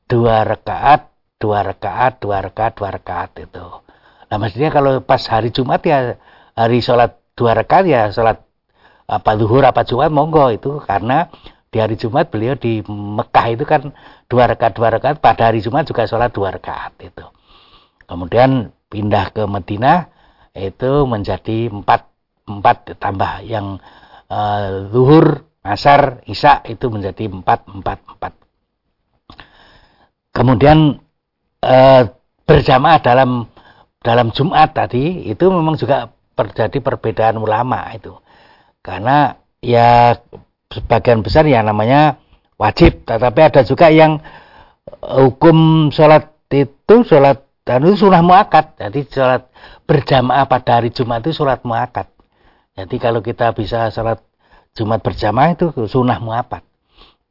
dua 0.05 0.45
rakaat, 0.45 1.09
dua 1.40 1.64
rakaat, 1.64 2.20
dua 2.20 2.45
rakaat, 2.45 2.72
dua 2.76 2.90
rakaat 2.92 3.30
itu. 3.40 3.84
Nah 4.31 4.37
maksudnya 4.41 4.70
kalau 4.72 5.01
pas 5.05 5.20
hari 5.29 5.51
Jumat 5.53 5.81
ya 5.85 6.16
hari 6.55 6.81
sholat 6.81 7.18
dua 7.35 7.53
rakaat 7.59 7.85
ya 7.89 8.09
sholat 8.14 8.41
apa 9.05 9.31
duhur 9.37 9.64
apa 9.64 9.85
Jumat 9.85 10.11
monggo 10.12 10.49
itu. 10.53 10.81
Karena 10.85 11.29
di 11.68 11.83
hari 11.83 11.99
Jumat 11.99 12.31
beliau 12.31 12.55
di 12.55 12.81
Mekah 12.87 13.47
itu 13.53 13.64
kan 13.66 13.91
dua 14.31 14.49
rakaat 14.49 14.72
dua 14.77 14.89
rakaat. 14.95 15.18
Pada 15.20 15.51
hari 15.51 15.61
Jumat 15.61 15.85
juga 15.85 16.07
sholat 16.07 16.31
dua 16.33 16.55
rakaat 16.55 16.95
itu. 17.03 17.25
Kemudian 18.05 18.70
pindah 18.93 19.33
ke 19.33 19.43
Madinah 19.49 20.12
itu 20.55 21.09
menjadi 21.09 21.72
empat 21.72 22.07
empat 22.45 23.01
tambah 23.01 23.43
yang 23.43 23.81
uh, 24.31 25.35
asar 25.64 26.20
isya 26.29 26.61
itu 26.68 26.93
menjadi 26.93 27.33
empat 27.33 27.64
empat 27.66 27.99
empat. 28.05 28.33
Kemudian 30.35 31.01
uh, 31.64 32.03
berjamaah 32.45 33.01
dalam 33.01 33.49
dalam 34.05 34.30
Jumat 34.36 34.76
tadi 34.76 35.24
itu 35.24 35.48
memang 35.48 35.80
juga 35.80 36.12
terjadi 36.36 36.78
perbedaan 36.84 37.40
ulama 37.40 37.88
itu. 37.96 38.12
Karena 38.84 39.32
ya 39.64 40.20
sebagian 40.68 41.24
besar 41.24 41.48
yang 41.48 41.64
namanya 41.64 42.20
wajib 42.61 43.09
tetapi 43.09 43.40
ada 43.40 43.64
juga 43.64 43.88
yang 43.88 44.20
hukum 45.00 45.88
sholat 45.88 46.36
itu 46.52 46.96
sholat 47.09 47.42
dan 47.64 47.80
itu 47.82 48.05
sunnah 48.05 48.20
muakat 48.20 48.76
jadi 48.76 49.00
sholat 49.09 49.42
berjamaah 49.88 50.44
pada 50.44 50.78
hari 50.78 50.92
Jumat 50.92 51.24
itu 51.24 51.32
sholat 51.32 51.64
muakat 51.64 52.12
jadi 52.76 52.96
kalau 53.00 53.24
kita 53.24 53.57
bisa 53.57 53.88
sholat 53.88 54.20
Jumat 54.76 55.00
berjamaah 55.00 55.57
itu 55.57 55.72
sunnah 55.88 56.20
muakat 56.20 56.62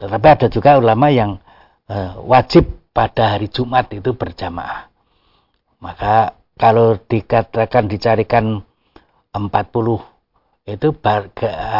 tetapi 0.03 0.27
ada 0.27 0.47
juga 0.51 0.75
ulama 0.75 1.07
yang 1.07 1.39
uh, 1.87 2.19
wajib 2.27 2.67
pada 2.93 3.35
hari 3.35 3.49
Jumat 3.49 3.89
itu 3.95 4.11
berjamaah. 4.13 4.91
Maka 5.79 6.37
kalau 6.57 6.97
dikatakan 6.97 7.89
dicarikan 7.89 8.61
40 9.33 9.49
itu 10.63 10.87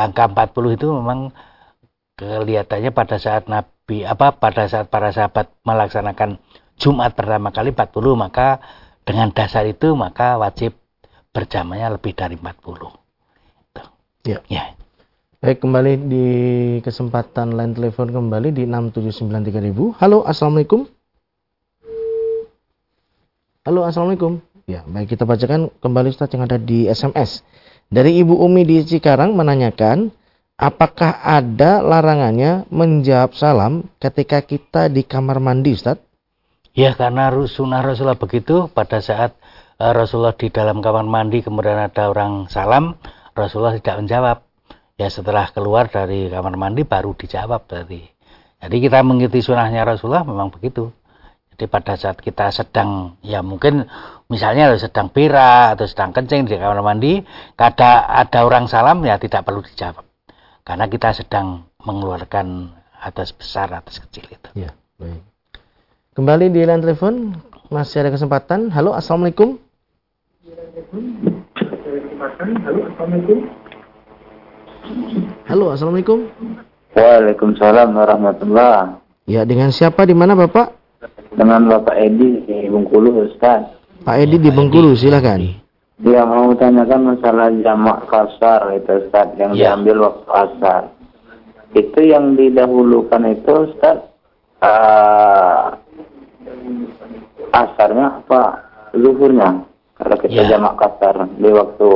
angka 0.04 0.24
40 0.28 0.78
itu 0.78 0.88
memang 0.92 1.32
kelihatannya 2.18 2.92
pada 2.92 3.18
saat 3.22 3.48
Nabi 3.48 4.04
apa 4.04 4.36
pada 4.36 4.66
saat 4.68 4.90
para 4.90 5.14
sahabat 5.14 5.54
melaksanakan 5.64 6.42
Jumat 6.78 7.14
pertama 7.14 7.54
kali 7.54 7.72
40 7.72 7.94
maka 8.18 8.60
dengan 9.06 9.30
dasar 9.30 9.68
itu 9.70 9.94
maka 9.94 10.40
wajib 10.40 10.74
berjamahnya 11.34 11.98
lebih 11.98 12.14
dari 12.14 12.38
40. 12.38 13.04
Ya. 14.24 14.40
ya. 14.48 14.64
Baik, 15.44 15.60
kembali 15.60 16.08
di 16.08 16.28
kesempatan 16.80 17.52
line 17.60 17.76
telepon 17.76 18.08
kembali 18.08 18.56
di 18.56 18.64
6793000. 18.64 20.00
Halo, 20.00 20.24
Assalamualaikum. 20.24 20.88
Halo, 23.68 23.84
Assalamualaikum. 23.84 24.53
Ya, 24.64 24.88
baik 24.88 25.12
kita 25.12 25.28
bacakan 25.28 25.68
kembali 25.84 26.16
Ustaz 26.16 26.32
yang 26.32 26.48
ada 26.48 26.56
di 26.56 26.88
SMS. 26.88 27.44
Dari 27.92 28.16
Ibu 28.24 28.40
Umi 28.48 28.64
di 28.64 28.80
Cikarang 28.88 29.36
menanyakan, 29.36 30.08
apakah 30.56 31.20
ada 31.20 31.84
larangannya 31.84 32.64
menjawab 32.72 33.36
salam 33.36 33.92
ketika 34.00 34.40
kita 34.40 34.88
di 34.88 35.04
kamar 35.04 35.44
mandi 35.44 35.76
Ustaz? 35.76 36.00
Ya 36.72 36.96
karena 36.96 37.28
sunnah 37.44 37.84
Rasulullah 37.84 38.16
begitu 38.16 38.72
pada 38.72 39.04
saat 39.04 39.36
uh, 39.84 39.92
Rasulullah 39.92 40.34
di 40.34 40.48
dalam 40.48 40.80
kamar 40.80 41.06
mandi 41.06 41.44
kemudian 41.44 41.78
ada 41.78 42.08
orang 42.08 42.48
salam 42.48 42.96
Rasulullah 43.36 43.76
tidak 43.76 44.00
menjawab. 44.00 44.38
Ya 44.96 45.12
setelah 45.12 45.52
keluar 45.52 45.92
dari 45.92 46.32
kamar 46.32 46.56
mandi 46.56 46.88
baru 46.88 47.12
dijawab 47.20 47.68
tadi. 47.68 48.00
Jadi 48.64 48.76
kita 48.80 49.04
mengikuti 49.04 49.44
sunnahnya 49.44 49.84
Rasulullah 49.84 50.24
memang 50.24 50.56
begitu. 50.56 50.88
Jadi 51.54 51.70
pada 51.70 51.94
saat 51.94 52.18
kita 52.18 52.50
sedang 52.50 53.22
ya 53.22 53.46
mungkin 53.46 53.86
misalnya 54.26 54.74
sedang 54.82 55.14
pira 55.14 55.78
atau 55.78 55.86
sedang 55.86 56.10
kencing 56.10 56.50
di 56.50 56.58
kamar 56.58 56.82
mandi, 56.82 57.22
kada 57.54 58.10
ada 58.10 58.42
orang 58.42 58.66
salam 58.66 59.06
ya 59.06 59.22
tidak 59.22 59.46
perlu 59.46 59.62
dijawab. 59.62 60.02
Karena 60.66 60.90
kita 60.90 61.14
sedang 61.14 61.70
mengeluarkan 61.86 62.74
atas 62.98 63.36
besar 63.38 63.70
atas 63.70 64.02
kecil 64.02 64.26
itu. 64.34 64.50
Ya, 64.58 64.74
baik. 64.98 65.22
Kembali 66.18 66.50
di 66.50 66.66
line 66.66 66.82
telepon, 66.82 67.38
masih 67.70 68.02
ada 68.02 68.10
kesempatan. 68.10 68.74
Halo, 68.74 68.98
Assalamualaikum. 68.98 69.62
Halo, 75.46 75.66
Assalamualaikum. 75.70 76.30
Waalaikumsalam 76.94 77.94
warahmatullah. 77.94 79.02
Ya, 79.26 79.46
dengan 79.46 79.70
siapa 79.70 80.06
di 80.06 80.14
mana 80.14 80.38
Bapak? 80.38 80.83
Dengan 81.34 81.66
Bapak 81.66 81.98
Edi 81.98 82.46
di 82.46 82.58
Bengkulu, 82.70 83.26
Ustaz. 83.26 83.66
Pak 84.04 84.16
Edi 84.20 84.38
di 84.38 84.50
Bengkulu, 84.50 84.94
silakan. 84.94 85.60
Dia 85.98 86.26
mau 86.26 86.52
tanyakan 86.52 87.16
masalah 87.16 87.48
jamak 87.64 88.10
kasar 88.10 88.76
itu 88.76 89.08
Ustaz 89.08 89.34
yang 89.38 89.54
Ya. 89.54 89.72
diambil 89.72 90.10
waktu 90.10 90.28
asar. 90.30 90.82
Itu 91.74 92.00
yang 92.02 92.36
didahulukan 92.36 93.24
itu 93.26 93.72
Ustaz 93.72 93.98
uh, 94.60 95.74
asarnya 97.52 98.20
apa 98.20 98.42
zuhurnya? 98.94 99.64
Kalau 99.96 100.18
kita 100.20 100.44
Ya. 100.44 100.58
jamak 100.58 100.76
kasar 100.78 101.30
di 101.34 101.50
waktu 101.50 101.90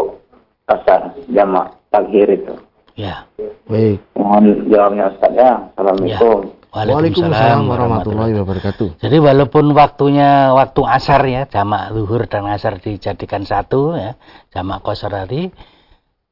asar 0.65 1.01
jamak 1.27 1.73
takhir 1.89 2.27
itu. 2.31 2.53
Ya. 2.95 3.25
Baik. 3.67 3.99
Mohon 4.15 4.65
jawabnya 4.69 5.05
Ustaz 5.11 5.33
ya. 5.35 5.51
Assalamualaikum. 5.73 6.56
Waalaikumsalam 6.71 7.63
warahmatullahi 7.67 8.33
wabarakatuh. 8.43 8.99
Jadi 8.99 9.17
walaupun 9.23 9.71
waktunya 9.71 10.51
waktu 10.51 10.81
asar 10.83 11.21
ya, 11.25 11.47
jamak 11.47 11.95
zuhur 11.95 12.27
dan 12.27 12.43
asar 12.51 12.83
dijadikan 12.83 13.47
satu 13.47 13.95
ya, 13.95 14.19
jamak 14.51 14.83
kosor 14.83 15.15
tadi, 15.15 15.47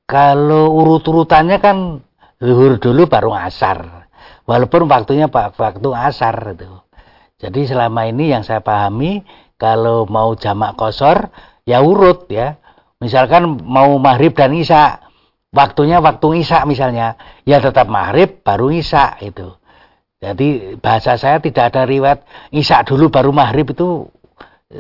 kalau 0.06 0.76
urut-urutannya 0.76 1.58
kan 1.64 2.04
zuhur 2.38 2.78
dulu 2.78 3.08
baru 3.08 3.32
asar. 3.32 4.08
Walaupun 4.46 4.86
waktunya 4.86 5.32
pak 5.32 5.58
waktu 5.58 5.90
asar 5.96 6.54
itu. 6.54 6.70
Jadi 7.42 7.66
selama 7.66 8.06
ini 8.06 8.30
yang 8.36 8.46
saya 8.46 8.62
pahami 8.62 9.26
kalau 9.58 10.06
mau 10.06 10.36
jamak 10.38 10.78
kosor 10.78 11.34
ya 11.66 11.82
urut 11.82 12.30
ya. 12.30 12.60
Misalkan 13.02 13.60
mau 13.66 13.98
maghrib 14.00 14.32
dan 14.32 14.56
isya, 14.56 15.04
waktunya 15.52 16.00
waktu 16.00 16.42
isya 16.42 16.64
misalnya, 16.64 17.20
ya 17.44 17.60
tetap 17.60 17.92
maghrib 17.92 18.40
baru 18.40 18.72
isya 18.72 19.20
itu. 19.20 19.52
Jadi 20.20 20.80
bahasa 20.80 21.20
saya 21.20 21.44
tidak 21.44 21.76
ada 21.76 21.84
riwayat 21.84 22.24
isya 22.56 22.88
dulu 22.88 23.12
baru 23.12 23.36
maghrib 23.36 23.68
itu 23.76 24.08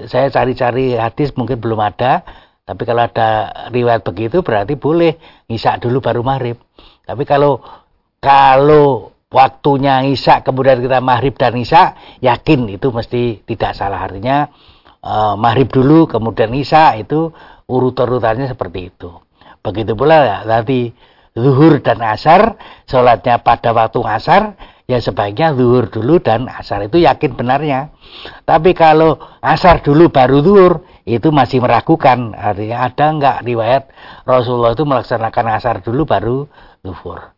saya 0.07 0.31
cari-cari 0.31 0.95
hadis 0.95 1.35
mungkin 1.35 1.59
belum 1.59 1.79
ada. 1.79 2.23
Tapi 2.65 2.81
kalau 2.81 3.05
ada 3.05 3.53
riwayat 3.69 4.01
begitu 4.01 4.41
berarti 4.41 4.73
boleh 4.73 5.19
isya 5.45 5.77
dulu 5.77 6.01
baru 6.01 6.25
maghrib. 6.25 6.57
Tapi 7.05 7.23
kalau 7.27 7.61
kalau 8.17 9.13
waktunya 9.29 10.01
isya 10.07 10.41
kemudian 10.41 10.81
kita 10.81 10.97
maghrib 11.03 11.37
dan 11.37 11.53
isya 11.59 11.93
yakin 12.23 12.65
itu 12.71 12.89
mesti 12.89 13.45
tidak 13.45 13.77
salah 13.77 14.01
artinya 14.01 14.49
eh, 15.03 15.35
maghrib 15.37 15.69
dulu 15.69 16.09
kemudian 16.09 16.49
isya 16.57 16.97
itu 16.97 17.29
urut-urutannya 17.69 18.49
seperti 18.49 18.89
itu. 18.89 19.13
Begitu 19.61 19.97
pula 19.97 20.17
ya, 20.25 20.37
tadi 20.45 20.93
zuhur 21.35 21.81
dan 21.81 21.99
asar 22.01 22.55
sholatnya 22.85 23.41
pada 23.41 23.73
waktu 23.75 23.99
asar 24.05 24.55
ya 24.85 25.01
sebaiknya 25.01 25.57
zuhur 25.57 25.89
dulu 25.89 26.21
dan 26.21 26.45
asar 26.49 26.85
itu 26.85 27.01
yakin 27.01 27.33
benarnya. 27.33 27.93
Tapi 28.45 28.77
kalau 28.77 29.17
asar 29.41 29.81
dulu 29.81 30.09
baru 30.13 30.41
zuhur 30.45 30.73
itu 31.05 31.29
masih 31.33 31.61
meragukan. 31.61 32.33
Artinya 32.37 32.85
ada 32.89 33.05
enggak 33.09 33.37
riwayat 33.45 33.83
Rasulullah 34.25 34.73
itu 34.73 34.85
melaksanakan 34.85 35.45
asar 35.57 35.75
dulu 35.81 36.05
baru 36.05 36.37
zuhur. 36.85 37.33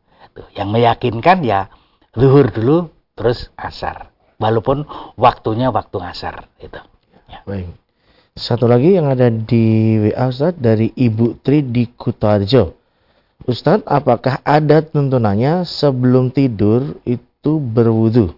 Yang 0.53 0.69
meyakinkan 0.69 1.41
ya 1.41 1.71
zuhur 2.13 2.51
dulu 2.51 2.91
terus 3.15 3.49
asar. 3.57 4.11
Walaupun 4.37 4.85
waktunya 5.17 5.73
waktu 5.73 5.97
asar 6.03 6.45
itu. 6.61 6.77
Ya. 7.25 7.41
Baik. 7.47 7.73
Satu 8.37 8.69
lagi 8.69 8.93
yang 8.93 9.09
ada 9.09 9.33
di 9.33 9.97
WA 9.97 10.29
Ustaz 10.29 10.53
dari 10.61 10.93
Ibu 10.93 11.41
Tri 11.41 11.65
di 11.65 11.89
Kutoarjo. 11.89 12.77
Ustadz, 13.49 13.85
apakah 13.89 14.45
ada 14.45 14.85
tuntunannya 14.85 15.65
sebelum 15.65 16.29
tidur 16.29 17.01
itu 17.01 17.25
berwudu? 17.55 18.35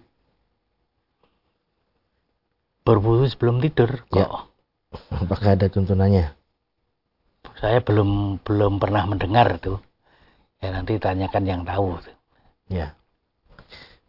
Berwudu 2.85 3.25
sebelum 3.25 3.57
tidur 3.57 4.05
kok. 4.05 4.21
Ya. 4.21 4.29
Apakah 5.25 5.57
ada 5.57 5.65
tuntunannya? 5.65 6.37
Saya 7.57 7.81
belum 7.81 8.41
belum 8.45 8.77
pernah 8.77 9.09
mendengar 9.09 9.57
tuh. 9.57 9.81
Ya 10.61 10.69
nanti 10.75 11.01
tanyakan 11.01 11.43
yang 11.49 11.61
tahu. 11.65 11.97
tuh. 11.97 12.15
Ya. 12.69 12.93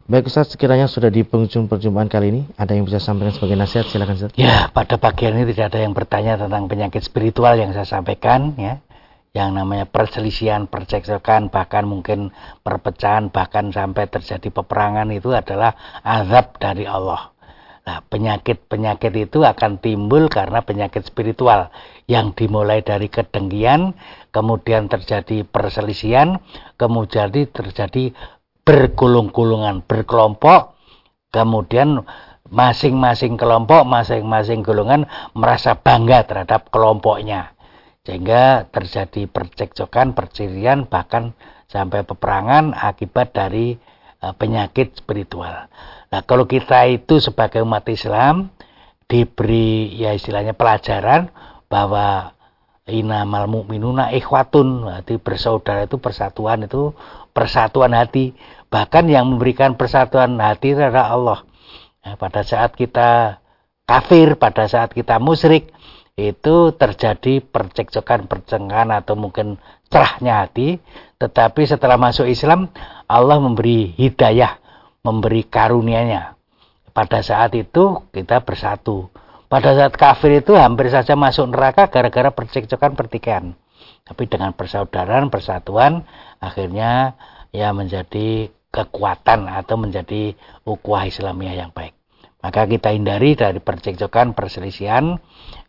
Baik 0.09 0.27
Ustaz, 0.27 0.51
sekiranya 0.51 0.91
sudah 0.91 1.07
di 1.07 1.23
penghujung 1.23 1.71
perjumpaan 1.71 2.11
kali 2.11 2.35
ini, 2.35 2.41
ada 2.59 2.75
yang 2.75 2.83
bisa 2.83 2.99
sampaikan 2.99 3.31
sebagai 3.31 3.55
nasihat? 3.55 3.87
Silakan 3.87 4.19
Ustaz. 4.19 4.35
Ya, 4.35 4.67
pada 4.67 4.99
pagi 4.99 5.29
ini 5.29 5.47
tidak 5.47 5.71
ada 5.71 5.79
yang 5.87 5.95
bertanya 5.95 6.35
tentang 6.35 6.67
penyakit 6.67 6.99
spiritual 7.05 7.55
yang 7.55 7.71
saya 7.71 7.87
sampaikan 7.87 8.51
ya. 8.59 8.83
Yang 9.31 9.49
namanya 9.63 9.87
perselisihan, 9.87 10.67
percekcokan, 10.67 11.47
bahkan 11.47 11.87
mungkin 11.87 12.35
perpecahan, 12.67 13.31
bahkan 13.31 13.71
sampai 13.71 14.11
terjadi 14.11 14.51
peperangan 14.51 15.07
itu 15.15 15.31
adalah 15.31 15.71
azab 16.03 16.59
dari 16.59 16.83
Allah. 16.83 17.31
Nah, 17.81 18.03
penyakit-penyakit 18.05 19.31
itu 19.31 19.41
akan 19.41 19.79
timbul 19.79 20.27
karena 20.27 20.61
penyakit 20.61 21.07
spiritual 21.07 21.71
yang 22.05 22.35
dimulai 22.35 22.83
dari 22.83 23.07
kedengkian, 23.07 23.95
kemudian 24.35 24.91
terjadi 24.91 25.47
perselisihan, 25.47 26.37
kemudian 26.75 27.31
terjadi 27.31 28.13
bergulung-gulungan, 28.67 29.81
berkelompok, 29.87 30.77
kemudian 31.31 32.03
masing-masing 32.51 33.39
kelompok, 33.39 33.87
masing-masing 33.87 34.61
golongan 34.61 35.07
merasa 35.33 35.73
bangga 35.73 36.27
terhadap 36.27 36.67
kelompoknya. 36.69 37.55
Sehingga 38.01 38.65
terjadi 38.73 39.29
percekcokan, 39.29 40.17
percirian, 40.17 40.89
bahkan 40.89 41.37
sampai 41.69 42.01
peperangan 42.01 42.73
akibat 42.73 43.31
dari 43.37 43.77
eh, 44.21 44.33
penyakit 44.35 44.97
spiritual. 44.97 45.69
Nah, 46.11 46.21
kalau 46.25 46.49
kita 46.49 46.89
itu 46.89 47.21
sebagai 47.21 47.61
umat 47.61 47.85
Islam 47.87 48.49
diberi 49.05 49.91
ya 50.01 50.15
istilahnya 50.17 50.57
pelajaran 50.57 51.29
bahwa 51.69 52.33
inamal 52.89 53.47
mu'minuna 53.47 54.09
ikhwatun, 54.17 54.87
berarti 54.87 55.15
bersaudara 55.21 55.85
itu 55.85 56.01
persatuan 56.01 56.65
itu 56.65 56.91
persatuan 57.31 57.93
hati. 57.93 58.33
Bahkan 58.67 59.07
yang 59.07 59.29
memberikan 59.29 59.77
persatuan 59.77 60.41
hati 60.41 60.73
adalah 60.73 61.13
Allah. 61.13 61.39
Nah, 62.01 62.15
pada 62.17 62.41
saat 62.41 62.73
kita 62.73 63.39
kafir, 63.85 64.35
pada 64.35 64.65
saat 64.65 64.89
kita 64.91 65.21
musyrik, 65.21 65.69
itu 66.19 66.75
terjadi 66.75 67.39
percekcokan, 67.39 68.27
percengkahan 68.27 68.91
atau 68.91 69.15
mungkin 69.15 69.55
cerahnya 69.87 70.43
hati. 70.45 70.77
Tetapi 71.17 71.61
setelah 71.63 71.95
masuk 71.95 72.27
Islam, 72.27 72.67
Allah 73.07 73.37
memberi 73.39 73.95
hidayah, 73.95 74.59
memberi 75.05 75.47
karunianya. 75.47 76.35
Pada 76.91 77.23
saat 77.23 77.55
itu 77.55 78.03
kita 78.11 78.43
bersatu. 78.43 79.07
Pada 79.47 79.75
saat 79.75 79.95
kafir 79.95 80.43
itu 80.43 80.55
hampir 80.55 80.91
saja 80.91 81.15
masuk 81.15 81.51
neraka 81.51 81.87
gara-gara 81.91 82.31
percekcokan, 82.31 82.95
pertikaian. 82.95 83.55
Tapi 84.07 84.27
dengan 84.27 84.55
persaudaraan, 84.55 85.31
persatuan, 85.31 86.03
akhirnya 86.39 87.15
ya 87.51 87.75
menjadi 87.75 88.51
kekuatan 88.71 89.51
atau 89.51 89.75
menjadi 89.75 90.35
ukhuwah 90.63 91.03
Islamiyah 91.07 91.67
yang 91.67 91.71
baik. 91.75 92.00
Maka 92.41 92.65
kita 92.65 92.89
hindari 92.89 93.37
dari 93.37 93.61
percekcokan, 93.61 94.33
perselisihan 94.33 95.13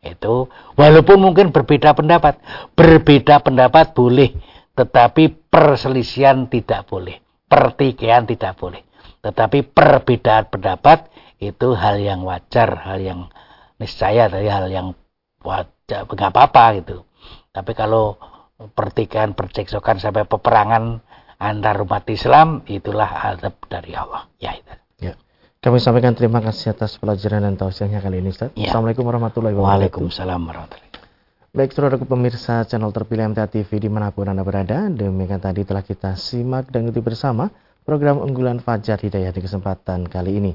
itu 0.00 0.48
walaupun 0.74 1.20
mungkin 1.20 1.52
berbeda 1.52 1.92
pendapat. 1.92 2.40
Berbeda 2.72 3.44
pendapat 3.44 3.92
boleh, 3.92 4.32
tetapi 4.72 5.52
perselisihan 5.52 6.48
tidak 6.48 6.88
boleh. 6.88 7.20
Pertikaian 7.44 8.24
tidak 8.24 8.56
boleh. 8.56 8.80
Tetapi 9.20 9.68
perbedaan 9.68 10.48
pendapat 10.48 11.12
itu 11.38 11.76
hal 11.76 12.00
yang 12.00 12.24
wajar, 12.24 12.88
hal 12.88 12.98
yang 12.98 13.20
niscaya, 13.76 14.32
dari 14.32 14.48
hal 14.48 14.72
yang 14.72 14.96
wajar, 15.44 16.08
nggak 16.08 16.32
apa-apa 16.32 16.64
gitu. 16.80 17.04
Tapi 17.52 17.72
kalau 17.76 18.16
pertikaian, 18.72 19.36
percekcokan 19.36 20.00
sampai 20.00 20.24
peperangan 20.24 21.04
antar 21.36 21.84
umat 21.84 22.08
Islam, 22.08 22.64
itulah 22.64 23.36
azab 23.36 23.60
dari 23.68 23.92
Allah. 23.92 24.26
Ya 24.40 24.56
itu. 24.56 24.81
Kami 25.62 25.78
sampaikan 25.78 26.10
terima 26.10 26.42
kasih 26.42 26.74
atas 26.74 26.98
pelajaran 26.98 27.38
dan 27.38 27.54
tausiahnya 27.54 28.02
kali 28.02 28.18
ini 28.18 28.34
Ustaz. 28.34 28.50
Ya. 28.58 28.66
Assalamualaikum 28.66 29.06
warahmatullahi 29.06 29.54
wabarakatuh. 29.54 29.94
Waalaikumsalam 29.94 30.40
warahmatullahi 30.42 30.90
Baik, 31.54 31.70
saudara 31.70 32.02
pemirsa 32.02 32.66
channel 32.66 32.90
terpilih 32.90 33.30
MTA 33.30 33.46
TV 33.46 33.78
di 33.78 33.86
mana 33.86 34.10
pun 34.10 34.26
Anda 34.26 34.42
berada, 34.42 34.90
demikian 34.90 35.38
tadi 35.38 35.62
telah 35.62 35.86
kita 35.86 36.18
simak 36.18 36.66
dan 36.74 36.90
ikuti 36.90 36.98
bersama 36.98 37.46
program 37.86 38.18
unggulan 38.18 38.58
Fajar 38.58 38.98
Hidayah 38.98 39.30
di 39.30 39.38
kesempatan 39.38 40.10
kali 40.10 40.42
ini. 40.42 40.52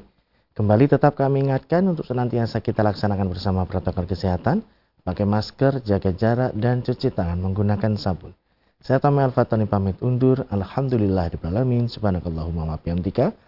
Kembali 0.52 0.84
tetap 0.84 1.16
kami 1.16 1.40
ingatkan 1.48 1.88
untuk 1.88 2.04
senantiasa 2.04 2.60
kita 2.60 2.84
laksanakan 2.84 3.32
bersama 3.32 3.64
protokol 3.64 4.04
kesehatan, 4.04 4.60
pakai 5.08 5.24
masker, 5.24 5.80
jaga 5.88 6.12
jarak, 6.12 6.52
dan 6.52 6.84
cuci 6.84 7.16
tangan 7.16 7.40
menggunakan 7.40 7.96
sabun. 7.96 8.36
Saya 8.84 9.00
Tami 9.00 9.24
Al-Fatani 9.24 9.64
pamit 9.64 10.04
undur. 10.04 10.44
Alhamdulillah 10.52 11.32
alamin. 11.48 11.88
Subhanakallahumma 11.88 12.68
wa 12.68 12.76
bihamdika. 12.76 13.47